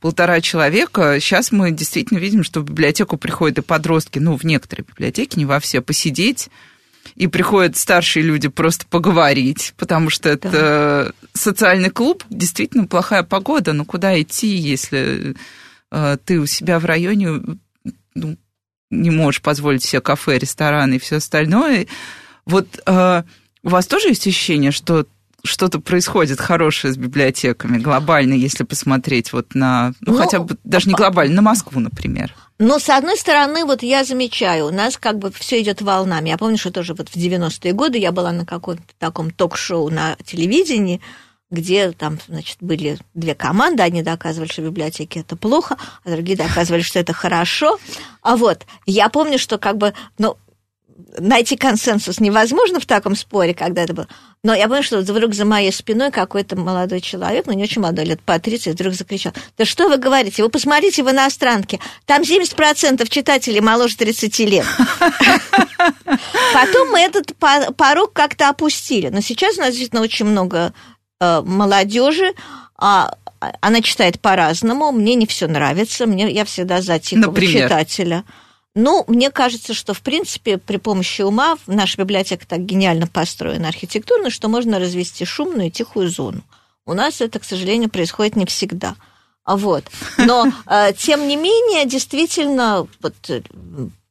[0.00, 1.18] полтора человека.
[1.20, 5.44] Сейчас мы действительно видим, что в библиотеку приходят и подростки, ну, в некоторые библиотеки, не
[5.44, 6.48] во все, посидеть,
[7.16, 11.12] и приходят старшие люди просто поговорить, потому что это да.
[11.34, 15.34] социальный клуб, действительно плохая погода, но куда идти, если
[15.90, 17.58] э, ты у себя в районе
[18.14, 18.36] ну,
[18.90, 21.86] не можешь позволить себе кафе, рестораны и все остальное.
[22.44, 23.22] Вот э,
[23.62, 25.06] у вас тоже есть ощущение, что
[25.44, 30.88] что-то происходит хорошее с библиотеками глобально, если посмотреть вот на, ну, ну хотя бы даже
[30.88, 32.34] не глобально, на Москву, например?
[32.58, 36.28] Но, с одной стороны, вот я замечаю, у нас как бы все идет волнами.
[36.28, 40.16] Я помню, что тоже вот в 90-е годы я была на каком-то таком ток-шоу на
[40.24, 41.00] телевидении,
[41.50, 46.82] где там, значит, были две команды, одни доказывали, что библиотеки это плохо, а другие доказывали,
[46.82, 47.78] что это хорошо.
[48.22, 50.36] А вот, я помню, что как бы, ну,
[51.18, 54.08] найти консенсус невозможно в таком споре, когда это было.
[54.44, 58.04] Но я помню, что вдруг за моей спиной какой-то молодой человек, ну не очень молодой,
[58.04, 63.08] лет по 30, вдруг закричал, да что вы говорите, вы посмотрите в иностранке, там 70%
[63.08, 64.66] читателей моложе 30 лет.
[66.54, 67.34] Потом мы этот
[67.76, 69.08] порог как-то опустили.
[69.08, 70.72] Но сейчас у нас действительно очень много
[71.20, 72.32] э, молодежи,
[72.76, 73.16] а
[73.60, 78.24] она читает по-разному, мне не все нравится, мне я всегда за тихого читателя.
[78.74, 84.30] Ну, мне кажется, что, в принципе, при помощи ума наша библиотека так гениально построена архитектурно,
[84.30, 86.42] что можно развести шумную и тихую зону.
[86.86, 88.96] У нас это, к сожалению, происходит не всегда.
[89.46, 89.84] Вот.
[90.18, 93.42] Но, э, тем не менее, действительно, вот, э,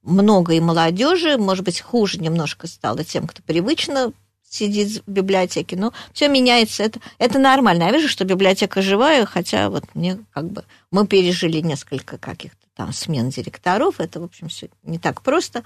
[0.03, 4.13] много и молодежи, может быть, хуже немножко стало тем, кто привычно
[4.47, 5.75] сидит в библиотеке.
[5.75, 7.83] Но все меняется, это, это нормально.
[7.83, 12.93] Я вижу, что библиотека живая, хотя вот мне как бы мы пережили несколько каких-то там
[12.93, 15.63] смен директоров, это, в общем, все не так просто.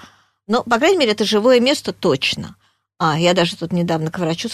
[0.47, 2.57] Но, по крайней мере, это живое место точно.
[2.99, 4.49] А, я даже тут недавно к врачу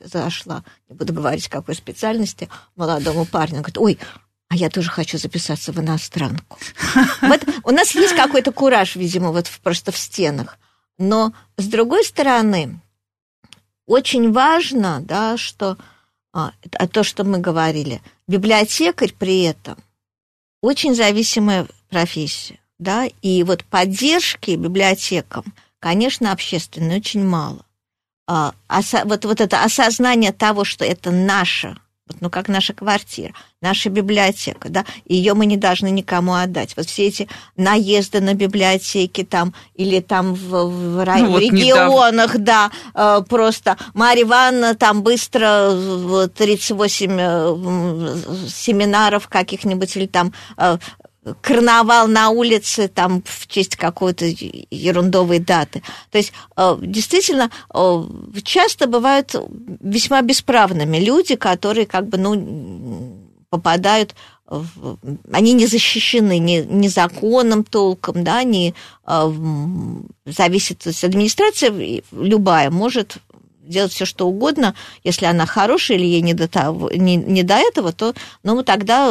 [0.00, 3.58] зашла, не буду говорить, какой специальности, молодому парню.
[3.58, 3.98] Он говорит, ой,
[4.48, 6.58] а я тоже хочу записаться в иностранку.
[7.22, 10.58] Вот у нас есть какой-то кураж, видимо, вот просто в стенах.
[10.98, 12.80] Но, с другой стороны,
[13.86, 15.78] очень важно, да, что
[16.32, 19.78] а, а то, что мы говорили, библиотекарь при этом
[20.60, 25.44] очень зависимая профессия, да, и вот поддержки библиотекам,
[25.80, 27.64] конечно, общественное очень мало.
[28.26, 28.54] А,
[29.04, 31.76] вот, вот это осознание того, что это наше
[32.10, 36.76] вот, ну, как наша квартира, наша библиотека, да, ее мы не должны никому отдать.
[36.76, 41.22] Вот все эти наезды на библиотеки там, или там в, в, рай...
[41.22, 42.70] ну, вот регионах, недавно.
[42.94, 50.78] да, э, просто Марья Ивановна там быстро 38 э, семинаров каких-нибудь, или там э,
[51.40, 55.82] карнавал на улице там в честь какой-то ерундовой даты.
[56.10, 58.04] То есть э, действительно э,
[58.42, 59.34] часто бывают
[59.80, 63.18] весьма бесправными люди, которые как бы ну
[63.50, 64.14] попадают
[65.30, 68.74] они не защищены ни, ни законом толком, да, ни
[69.06, 69.32] э,
[70.26, 73.18] зависит, то есть администрация любая может
[73.70, 77.54] делать все, что угодно, если она хорошая или ей не до, того, не, не до
[77.54, 79.10] этого, то ну, тогда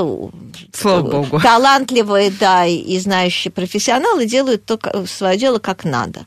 [0.74, 1.40] Слава Богу.
[1.42, 6.26] талантливые да, и знающие профессионалы делают то, свое дело как надо.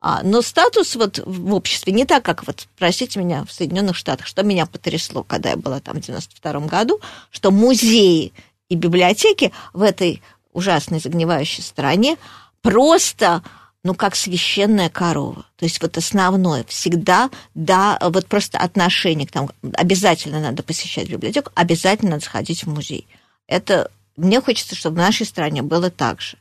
[0.00, 4.26] А, но статус вот в обществе не так, как вот, простите меня, в Соединенных Штатах,
[4.26, 8.34] что меня потрясло, когда я была там в 92 году, что музеи
[8.68, 10.22] и библиотеки в этой
[10.52, 12.18] ужасной загнивающей стране
[12.60, 13.42] просто
[13.84, 15.44] ну, как священная корова.
[15.56, 21.52] То есть вот основное всегда, да, вот просто отношение к тому, обязательно надо посещать библиотеку,
[21.54, 23.06] обязательно надо сходить в музей.
[23.46, 26.38] Это мне хочется, чтобы в нашей стране было так же.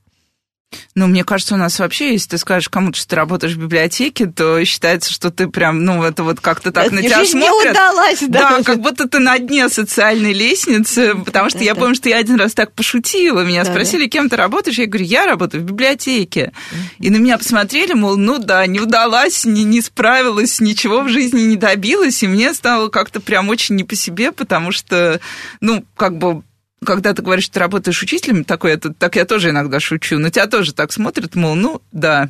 [0.96, 4.28] Ну, мне кажется, у нас вообще, если ты скажешь кому-то, что ты работаешь в библиотеке,
[4.28, 7.64] то считается, что ты прям, ну, это вот как-то так это на тебя смотрят.
[7.64, 8.58] не удалась, да.
[8.58, 11.80] Да, как будто ты на дне социальной лестницы, потому что да, я да.
[11.80, 15.06] помню, что я один раз так пошутила, меня да, спросили, кем ты работаешь, я говорю,
[15.06, 16.52] я работаю в библиотеке.
[17.00, 21.42] И на меня посмотрели, мол, ну да, не удалась, не, не справилась, ничего в жизни
[21.42, 25.20] не добилась, и мне стало как-то прям очень не по себе, потому что,
[25.62, 26.44] ну, как бы
[26.84, 30.30] когда ты говоришь, что ты работаешь учителем, такой, это, так я тоже иногда шучу, но
[30.30, 32.30] тебя тоже так смотрят, мол, ну, да.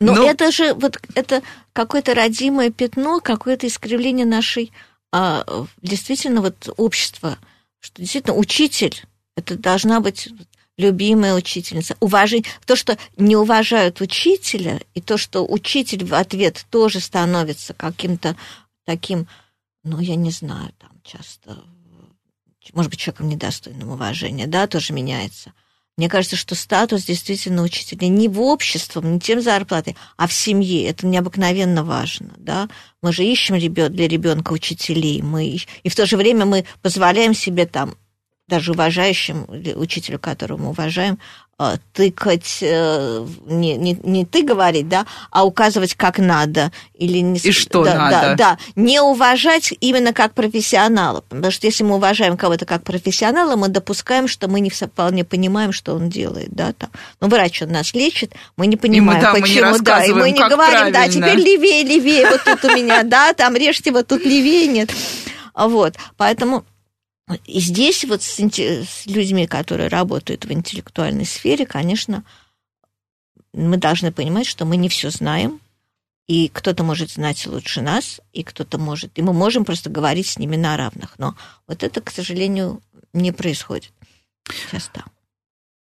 [0.00, 0.28] Но, но...
[0.28, 1.42] это же вот это
[1.72, 4.72] какое-то родимое пятно, какое-то искривление нашей
[5.12, 5.44] а,
[5.80, 7.38] действительно вот общества,
[7.80, 9.02] что действительно учитель
[9.36, 10.28] это должна быть
[10.76, 11.96] любимая учительница.
[12.00, 18.36] Уважение, то, что не уважают учителя, и то, что учитель в ответ тоже становится каким-то
[18.84, 19.26] таким,
[19.84, 21.62] ну, я не знаю, там часто
[22.72, 25.52] может быть, человеком недостойным уважения, да, тоже меняется.
[25.98, 30.88] Мне кажется, что статус действительно учителя не в обществе, не тем зарплатой, а в семье.
[30.88, 32.70] Это необыкновенно важно, да.
[33.02, 37.66] Мы же ищем для ребенка учителей, мы и в то же время мы позволяем себе
[37.66, 37.94] там
[38.48, 39.46] даже уважающим
[39.76, 41.41] учителю, которого мы уважаем, Э,
[41.92, 46.72] тыкать, э, не, не, не ты говорить, да, а указывать, как надо.
[46.94, 48.20] Или не, И что да, надо.
[48.20, 51.22] Да, да, не уважать именно как профессионала.
[51.28, 55.72] Потому что если мы уважаем кого-то как профессионала, мы допускаем, что мы не вполне понимаем,
[55.72, 56.90] что он делает, да, там.
[57.20, 60.04] Ну, врач, он нас лечит, мы не понимаем, и мы, да, почему, мы не да,
[60.04, 60.92] и мы не говорим, правильно.
[60.92, 64.90] да, теперь левее, левее, вот тут у меня, да, там режьте, вот тут левее, нет.
[65.54, 66.64] Вот, поэтому
[67.44, 72.24] и здесь вот с, с людьми, которые работают в интеллектуальной сфере, конечно,
[73.52, 75.60] мы должны понимать, что мы не все знаем,
[76.26, 80.38] и кто-то может знать лучше нас, и кто-то может, и мы можем просто говорить с
[80.38, 81.18] ними на равных.
[81.18, 82.80] Но вот это, к сожалению,
[83.12, 83.92] не происходит
[84.70, 85.04] часто.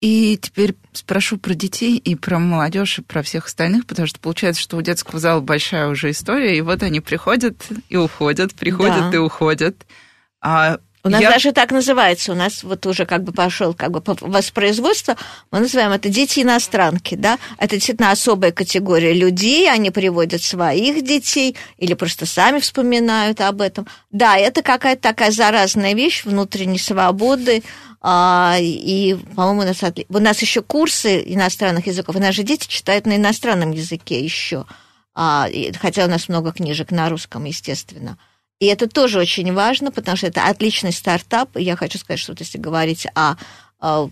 [0.01, 4.63] И теперь спрошу про детей и про молодежь, и про всех остальных, потому что получается,
[4.63, 9.15] что у детского зала большая уже история, и вот они приходят и уходят, приходят да.
[9.15, 9.87] и уходят.
[10.41, 11.31] А у нас я...
[11.31, 12.33] даже так называется.
[12.33, 15.17] У нас вот уже как бы пошел как бы воспроизводство.
[15.51, 17.39] Мы называем это дети иностранки, да.
[17.59, 19.71] Это действительно особая категория людей.
[19.71, 23.87] Они приводят своих детей или просто сами вспоминают об этом.
[24.11, 27.63] Да, это какая-то такая заразная вещь внутренней свободы.
[28.03, 32.17] А, и, по-моему, у нас, у нас еще курсы иностранных языков.
[32.17, 34.67] И наши дети читают на иностранном языке еще.
[35.15, 35.49] А,
[35.81, 38.19] хотя у нас много книжек на русском, естественно.
[38.61, 41.57] И это тоже очень важно, потому что это отличный стартап.
[41.57, 43.37] И я хочу сказать, что вот если говорить о,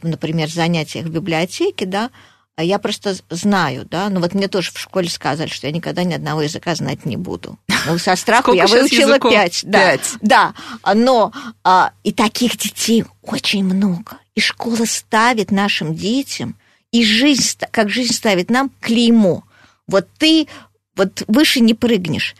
[0.03, 2.11] например, занятиях в библиотеке, да,
[2.57, 6.15] я просто знаю, да, ну вот мне тоже в школе сказали, что я никогда ни
[6.15, 7.59] одного языка знать не буду.
[7.87, 9.61] Ну, со страху я выучила пять.
[9.65, 10.55] Да, да,
[10.95, 11.33] но
[11.63, 14.19] а, и таких детей очень много.
[14.35, 16.57] И школа ставит нашим детям,
[16.91, 19.45] и жизнь, как жизнь ставит нам, клеймо.
[19.87, 20.49] Вот ты
[20.97, 22.35] вот выше не прыгнешь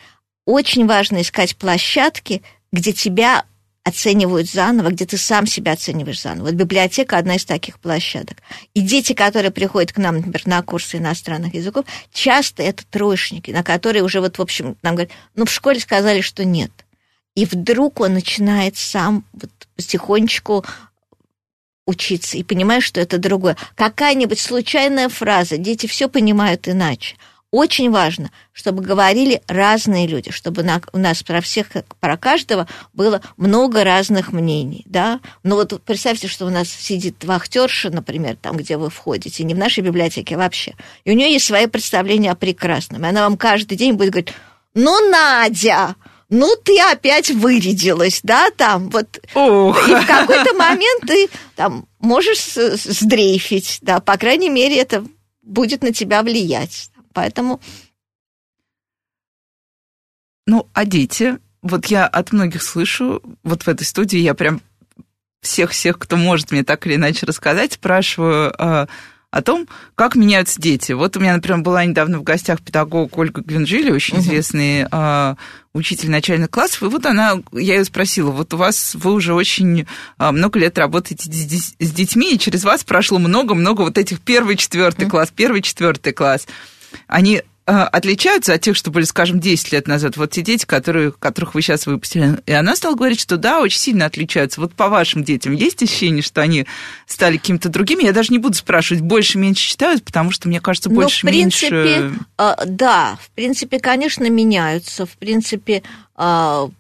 [0.49, 2.43] очень важно искать площадки,
[2.73, 3.45] где тебя
[3.85, 6.47] оценивают заново, где ты сам себя оцениваешь заново.
[6.47, 8.39] Вот библиотека одна из таких площадок.
[8.73, 11.85] И дети, которые приходят к нам, например, на курсы иностранных языков,
[12.15, 16.23] часто это троечники, на которые уже вот, в общем, нам говорят, ну, в школе сказали,
[16.23, 16.71] что нет.
[17.35, 20.65] И вдруг он начинает сам вот потихонечку
[21.87, 23.59] учиться и понимает, что это другое.
[23.75, 27.17] Какая-нибудь случайная фраза, дети все понимают иначе–
[27.51, 31.69] очень важно, чтобы говорили разные люди, чтобы на, у нас про всех,
[32.01, 35.21] про каждого было много разных мнений, да.
[35.43, 39.59] Ну вот представьте, что у нас сидит вахтерша, например, там, где вы входите, не в
[39.59, 40.75] нашей библиотеке а вообще,
[41.05, 44.35] и у нее есть свои представления о прекрасном, и она вам каждый день будет говорить,
[44.75, 45.97] ну, Надя,
[46.29, 49.21] ну, ты опять вырядилась, да, там, вот.
[49.35, 49.89] Ох.
[49.89, 55.05] И в какой-то момент ты там можешь сдрейфить, да, по крайней мере, это
[55.43, 56.91] будет на тебя влиять.
[57.19, 57.61] Поэтому...
[60.47, 61.39] Ну, а дети?
[61.63, 64.61] Вот я от многих слышу, вот в этой студии я прям
[65.43, 68.87] всех-всех, кто может мне так или иначе рассказать, спрашиваю э,
[69.33, 69.67] о том,
[69.97, 70.93] как меняются дети.
[70.93, 74.23] Вот у меня, например, была недавно в гостях педагог Ольга Гвинжили, очень угу.
[74.23, 75.35] известный э,
[75.75, 79.89] учитель начальных классов, и вот она, я ее спросила, вот у вас, вы уже очень
[80.21, 85.07] э, много лет работаете с, детьми, и через вас прошло много-много вот этих первый, четвертый
[85.07, 85.11] угу.
[85.11, 86.47] класс, первый, четвертый класс
[87.07, 91.13] они э, отличаются от тех, что были, скажем, 10 лет назад, вот те дети, которые,
[91.13, 92.39] которых вы сейчас выпустили.
[92.47, 94.61] И она стала говорить, что да, очень сильно отличаются.
[94.61, 96.67] Вот по вашим детям есть ощущение, что они
[97.07, 98.05] стали какими-то другими?
[98.05, 101.71] Я даже не буду спрашивать, больше-меньше читают, потому что, мне кажется, больше-меньше...
[101.71, 102.67] Ну, в принципе, меньше...
[102.67, 105.07] да, в принципе, конечно, меняются.
[105.07, 105.83] В принципе,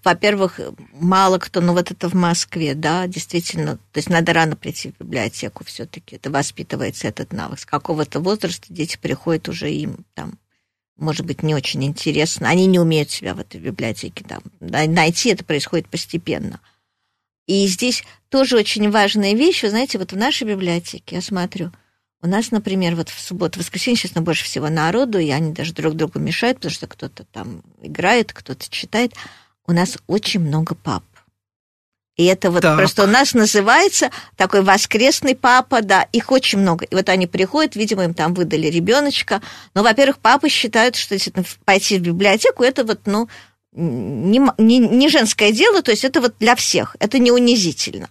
[0.02, 0.58] во-первых,
[0.94, 5.04] мало кто, ну вот это в Москве, да, действительно, то есть надо рано прийти в
[5.04, 7.60] библиотеку все таки это воспитывается этот навык.
[7.60, 10.38] С какого-то возраста дети приходят уже им там
[10.96, 12.48] может быть, не очень интересно.
[12.48, 16.60] Они не умеют себя в этой библиотеке там, найти, это происходит постепенно.
[17.46, 19.62] И здесь тоже очень важная вещь.
[19.62, 21.70] Вы знаете, вот в нашей библиотеке, я смотрю,
[22.20, 25.72] у нас, например, вот в субботу, в воскресенье, честно, больше всего народу, и они даже
[25.72, 29.12] друг другу мешают, потому что кто-то там играет, кто-то читает.
[29.66, 31.04] У нас очень много пап.
[32.16, 32.76] И это вот так.
[32.76, 36.84] просто у нас называется такой воскресный папа, да, их очень много.
[36.84, 39.40] И вот они приходят, видимо, им там выдали ребеночка.
[39.74, 43.28] Но, во-первых, папы считают, что действительно пойти в библиотеку это вот, ну,
[43.72, 48.08] не, не, не женское дело, то есть это вот для всех, это не унизительно.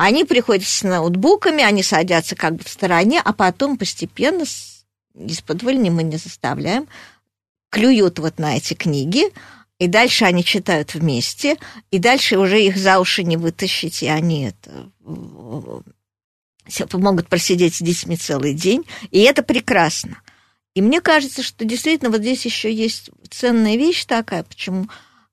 [0.00, 4.44] Они приходят с ноутбуками, они садятся как бы в стороне, а потом постепенно,
[5.12, 6.86] из-под мы не заставляем,
[7.68, 9.24] клюют вот на эти книги,
[9.80, 11.56] и дальше они читают вместе,
[11.90, 14.88] и дальше уже их за уши не вытащить, и они это
[16.96, 20.22] могут просидеть с детьми целый день, и это прекрасно.
[20.74, 24.88] И мне кажется, что действительно вот здесь еще есть ценная вещь такая, почему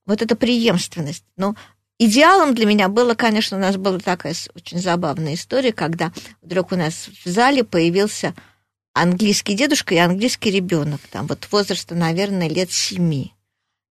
[0.08, 1.24] вот эта преемственность.
[1.38, 1.56] Но
[1.98, 6.76] Идеалом для меня было, конечно, у нас была такая очень забавная история, когда вдруг у
[6.76, 8.34] нас в зале появился
[8.94, 13.34] английский дедушка и английский ребенок, там вот возраста, наверное, лет семи.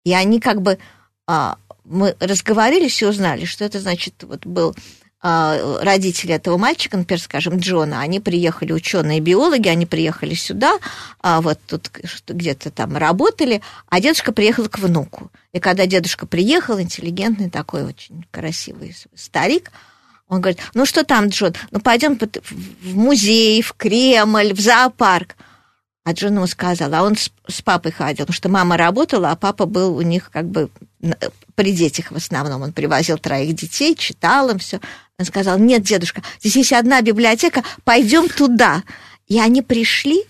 [0.04, 0.80] И они как бы,
[1.28, 4.76] а, мы разговорились и узнали, что это, значит, вот был
[5.22, 10.80] родители этого мальчика, например, скажем, Джона, они приехали, ученые-биологи, они приехали сюда,
[11.22, 11.92] а вот тут
[12.28, 15.32] где-то там работали, а дедушка приехал к внуку.
[15.54, 19.72] И когда дедушка приехал, интеллигентный такой очень красивый старик,
[20.28, 25.36] он говорит, ну что там, Джон, ну пойдем в музей, в Кремль, в зоопарк.
[26.04, 29.68] А Джон ему сказал, а он с папой ходил, потому что мама работала, а папа
[29.68, 30.70] был у них как бы
[31.54, 32.64] при детях в основном.
[32.64, 34.80] Он привозил троих детей, читал им все.
[35.22, 38.84] Он сказал, нет, дедушка, здесь есть одна библиотека, пойдем туда.
[39.28, 40.24] И они пришли,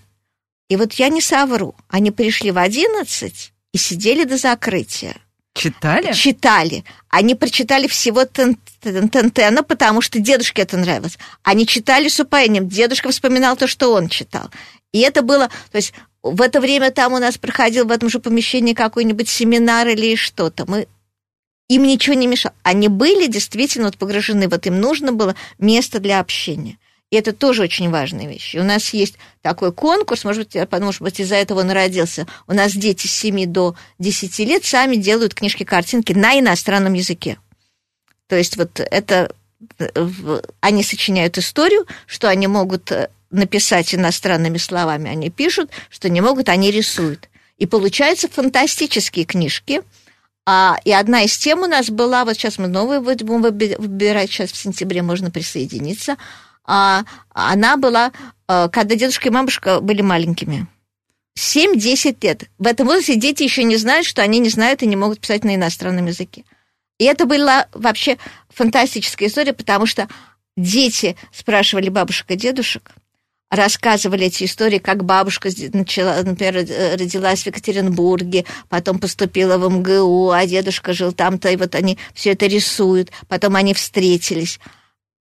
[0.69, 5.15] и вот я не совру, они пришли в одиннадцать и сидели до закрытия.
[5.53, 6.13] Читали?
[6.13, 6.83] Читали.
[7.09, 11.17] Они прочитали всего Тентена, потому что дедушке это нравилось.
[11.43, 12.69] Они читали с упоением.
[12.69, 14.49] Дедушка вспоминал то, что он читал.
[14.91, 18.19] И это было, то есть в это время там у нас проходил в этом же
[18.19, 20.65] помещении какой-нибудь семинар или что-то.
[20.69, 20.87] Мы
[21.75, 22.53] им ничего не мешало.
[22.63, 26.77] Они были действительно вот погружены, вот им нужно было место для общения.
[27.11, 28.55] И это тоже очень важная вещь.
[28.55, 32.27] И у нас есть такой конкурс, может быть, может быть, из-за этого он родился.
[32.47, 37.37] У нас дети с 7 до 10 лет сами делают книжки-картинки на иностранном языке.
[38.27, 39.33] То есть вот это
[40.59, 46.49] они сочиняют историю, что они могут э, написать иностранными словами, они пишут, что не могут,
[46.49, 47.29] они рисуют.
[47.57, 49.83] И получаются фантастические книжки–
[50.53, 54.51] а, и одна из тем у нас была, вот сейчас мы новые будем выбирать, сейчас
[54.51, 56.17] в сентябре можно присоединиться.
[56.65, 58.11] А, она была,
[58.49, 60.67] а, когда дедушка и бабушка были маленькими.
[61.39, 62.49] 7-10 лет.
[62.57, 65.45] В этом возрасте дети еще не знают, что они не знают и не могут писать
[65.45, 66.43] на иностранном языке.
[66.99, 68.17] И это была вообще
[68.49, 70.09] фантастическая история, потому что
[70.57, 72.91] дети спрашивали бабушек и дедушек,
[73.51, 76.65] рассказывали эти истории, как бабушка начала, например,
[76.97, 82.31] родилась в Екатеринбурге, потом поступила в МГУ, а дедушка жил там-то, и вот они все
[82.31, 84.59] это рисуют, потом они встретились.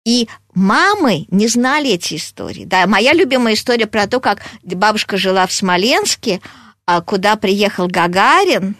[0.05, 2.65] И мамы не знали эти истории.
[2.65, 6.41] Да, моя любимая история про то, как бабушка жила в Смоленске,
[6.85, 8.75] а, куда приехал Гагарин,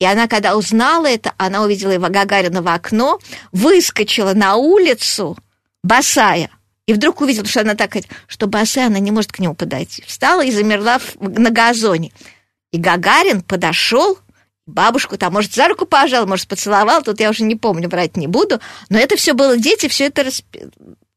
[0.00, 3.20] и она, когда узнала это, она увидела его Гагарина в окно,
[3.52, 5.38] выскочила на улицу,
[5.84, 6.50] босая,
[6.86, 10.02] и вдруг увидела, что она так, что босая, она не может к нему подойти.
[10.06, 12.12] Встала и замерла на газоне.
[12.72, 14.18] И Гагарин подошел,
[14.66, 18.26] бабушку там, может, за руку пожал, может, поцеловал, тут я уже не помню, брать не
[18.26, 20.28] буду, но это все было дети, все это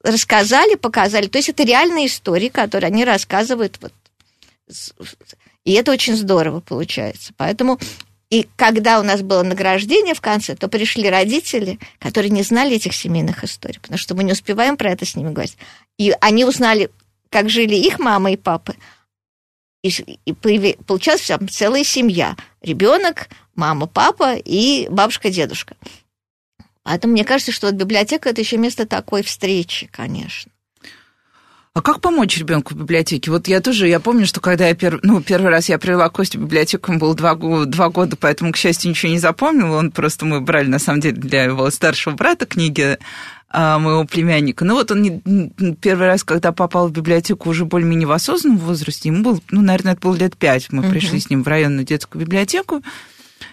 [0.03, 1.27] рассказали, показали.
[1.27, 3.79] То есть это реальные истории, которые они рассказывают.
[3.81, 3.93] Вот.
[5.63, 7.33] И это очень здорово получается.
[7.37, 7.79] Поэтому
[8.29, 12.93] и когда у нас было награждение в конце, то пришли родители, которые не знали этих
[12.93, 15.57] семейных историй, потому что мы не успеваем про это с ними говорить.
[15.97, 16.89] И они узнали,
[17.29, 18.75] как жили их мама и папа.
[19.83, 19.89] И,
[20.25, 22.35] и получалась там целая семья.
[22.61, 25.75] Ребенок, мама, папа и бабушка, дедушка.
[26.81, 30.51] Поэтому мне кажется, что вот библиотека это еще место такой встречи, конечно.
[31.75, 33.29] А как помочь ребенку в библиотеке?
[33.29, 36.39] Вот я тоже, я помню, что когда я перв, ну, первый раз я привела Костю
[36.39, 39.73] в библиотеку, ему было два, два года, поэтому, к счастью, ничего не запомнил.
[39.73, 42.97] Он просто, мы брали, на самом деле, для его старшего брата книги
[43.49, 44.63] а, моего племянника.
[44.63, 49.09] Ну вот он не, первый раз, когда попал в библиотеку уже более-менее в осознанном возрасте,
[49.09, 50.91] ему был, ну, наверное, это было лет пять, мы uh-huh.
[50.91, 52.83] пришли с ним в районную детскую библиотеку,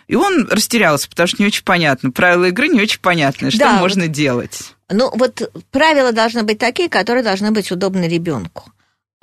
[0.07, 2.13] и он растерялся, потому что не очень понятно.
[2.13, 3.51] Правила игры не очень понятны.
[3.51, 4.75] Что да, можно вот, делать?
[4.93, 8.73] Ну, вот правила должны быть такие, которые должны быть удобны ребенку.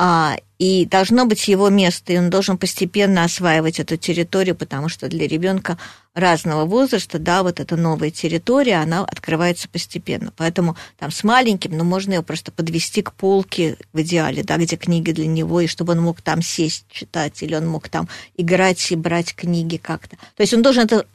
[0.01, 5.09] А, и должно быть его место, и он должен постепенно осваивать эту территорию, потому что
[5.09, 5.77] для ребенка
[6.13, 10.33] разного возраста, да, вот эта новая территория, она открывается постепенно.
[10.37, 14.77] Поэтому там с маленьким, ну, можно его просто подвести к полке в идеале, да, где
[14.77, 18.07] книги для него, и чтобы он мог там сесть, читать, или он мог там
[18.37, 20.15] играть и брать книги как-то.
[20.35, 21.05] То есть он должен это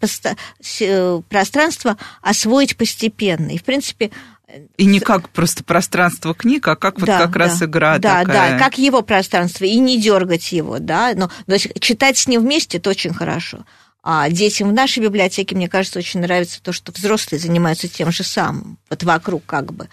[0.80, 3.48] э, пространство освоить постепенно.
[3.48, 4.10] И, в принципе,
[4.76, 8.24] и не как просто пространство книг, а как вот да, как да, раз игра да,
[8.24, 8.52] такая.
[8.52, 11.12] Да, как его пространство, и не дергать его, да.
[11.14, 13.64] Но, но читать с ним вместе это очень хорошо.
[14.02, 18.22] А детям в нашей библиотеке, мне кажется, очень нравится то, что взрослые занимаются тем же
[18.22, 19.88] самым, вот вокруг как бы.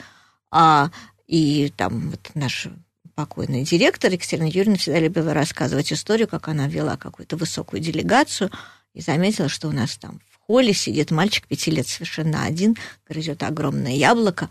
[0.51, 0.89] А,
[1.28, 2.68] и там вот наш
[3.16, 8.51] покойный директор Екатерина Юрьевна всегда любила рассказывать историю, как она вела какую-то высокую делегацию
[8.93, 10.20] и заметила, что у нас там
[10.52, 12.76] холле сидит мальчик пяти лет совершенно один,
[13.08, 14.49] грызет огромное яблоко,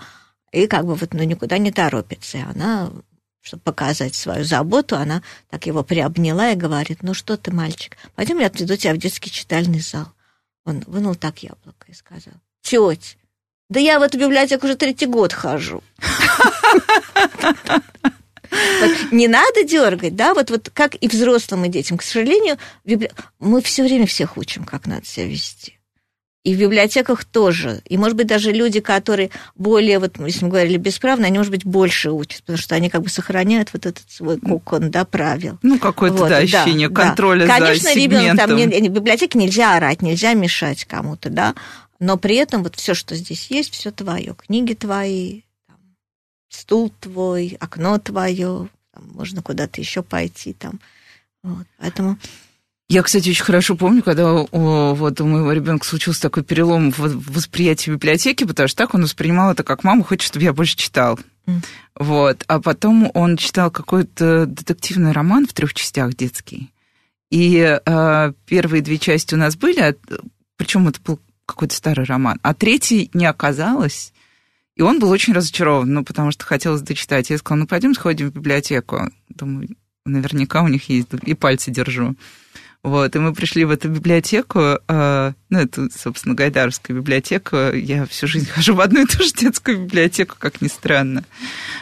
[0.50, 2.38] и как бы вот ну, никуда не торопится.
[2.38, 2.90] И она,
[3.42, 8.38] чтобы показать свою заботу, она так его приобняла и говорит, ну что ты, мальчик, пойдем
[8.38, 10.06] я отведу тебя в детский читальный зал.
[10.64, 12.32] Он вынул так яблоко и сказал,
[12.62, 13.18] тетя,
[13.68, 15.82] да я в эту библиотеку уже третий год хожу.
[19.12, 21.98] Не надо дергать, да, вот, вот как и взрослым и детям.
[21.98, 23.12] К сожалению, библи...
[23.38, 25.79] мы все время всех учим, как надо себя вести.
[26.42, 27.82] И в библиотеках тоже.
[27.84, 31.66] И, может быть, даже люди, которые более, вот, если мы говорили бесправно, они, может быть,
[31.66, 35.58] больше учат, потому что они как бы сохраняют вот этот свой кокон, да, правил.
[35.60, 37.58] Ну, какое-то, вот, да, ощущение да, контроля да.
[37.58, 41.54] Конечно, за ребенок там, не, в библиотеке нельзя орать, нельзя мешать кому-то, да,
[41.98, 44.34] но при этом вот все, что здесь есть, все твое.
[44.34, 45.76] Книги твои, там,
[46.48, 50.80] стул твой, окно твое, там, можно куда-то еще пойти там.
[51.42, 52.16] Вот, поэтому...
[52.90, 57.32] Я, кстати, очень хорошо помню, когда о, вот у моего ребенка случился такой перелом в
[57.32, 61.16] восприятии библиотеки, потому что так он воспринимал это как мама хочет, чтобы я больше читал.
[61.46, 61.64] Mm.
[61.94, 62.44] Вот.
[62.48, 66.72] А потом он читал какой-то детективный роман в трех частях детский.
[67.30, 69.94] И э, первые две части у нас были, а,
[70.56, 74.12] причем это был какой-то старый роман, а третий не оказалось.
[74.74, 77.30] И он был очень разочарован, ну, потому что хотелось дочитать.
[77.30, 79.12] Я сказала, ну, пойдем сходим в библиотеку.
[79.28, 82.16] Думаю, наверняка у них есть, и пальцы держу.
[82.82, 87.72] Вот, и мы пришли в эту библиотеку, э, ну, это, собственно, Гайдаровская библиотека.
[87.74, 91.24] Я всю жизнь хожу в одну и ту же детскую библиотеку, как ни странно.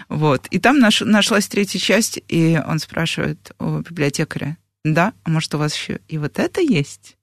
[0.08, 5.54] Вот, и там наш, нашлась третья часть, и он спрашивает у библиотекаря, да, а может,
[5.54, 7.16] у вас еще и вот это есть?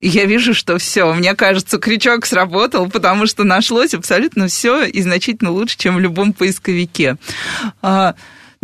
[0.00, 5.00] И я вижу, что все, мне кажется, крючок сработал, потому что нашлось абсолютно все и
[5.00, 7.16] значительно лучше, чем в любом поисковике.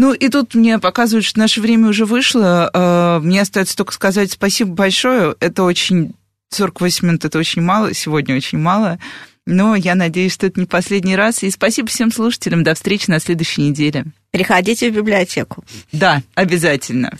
[0.01, 2.71] А, ну, и тут мне показывают, что наше время уже вышло.
[2.73, 5.37] Э, мне остается только сказать спасибо большое.
[5.41, 6.15] Это очень...
[6.53, 8.99] 48 минут– это очень мало, сегодня очень мало.
[9.47, 11.45] Но я надеюсь, что это не последний раз.
[11.45, 12.65] И спасибо всем слушателям.
[12.65, 14.07] До встречи на следующей неделе.
[14.33, 15.65] Приходите в библиотеку.
[15.93, 17.17] Да, обязательно.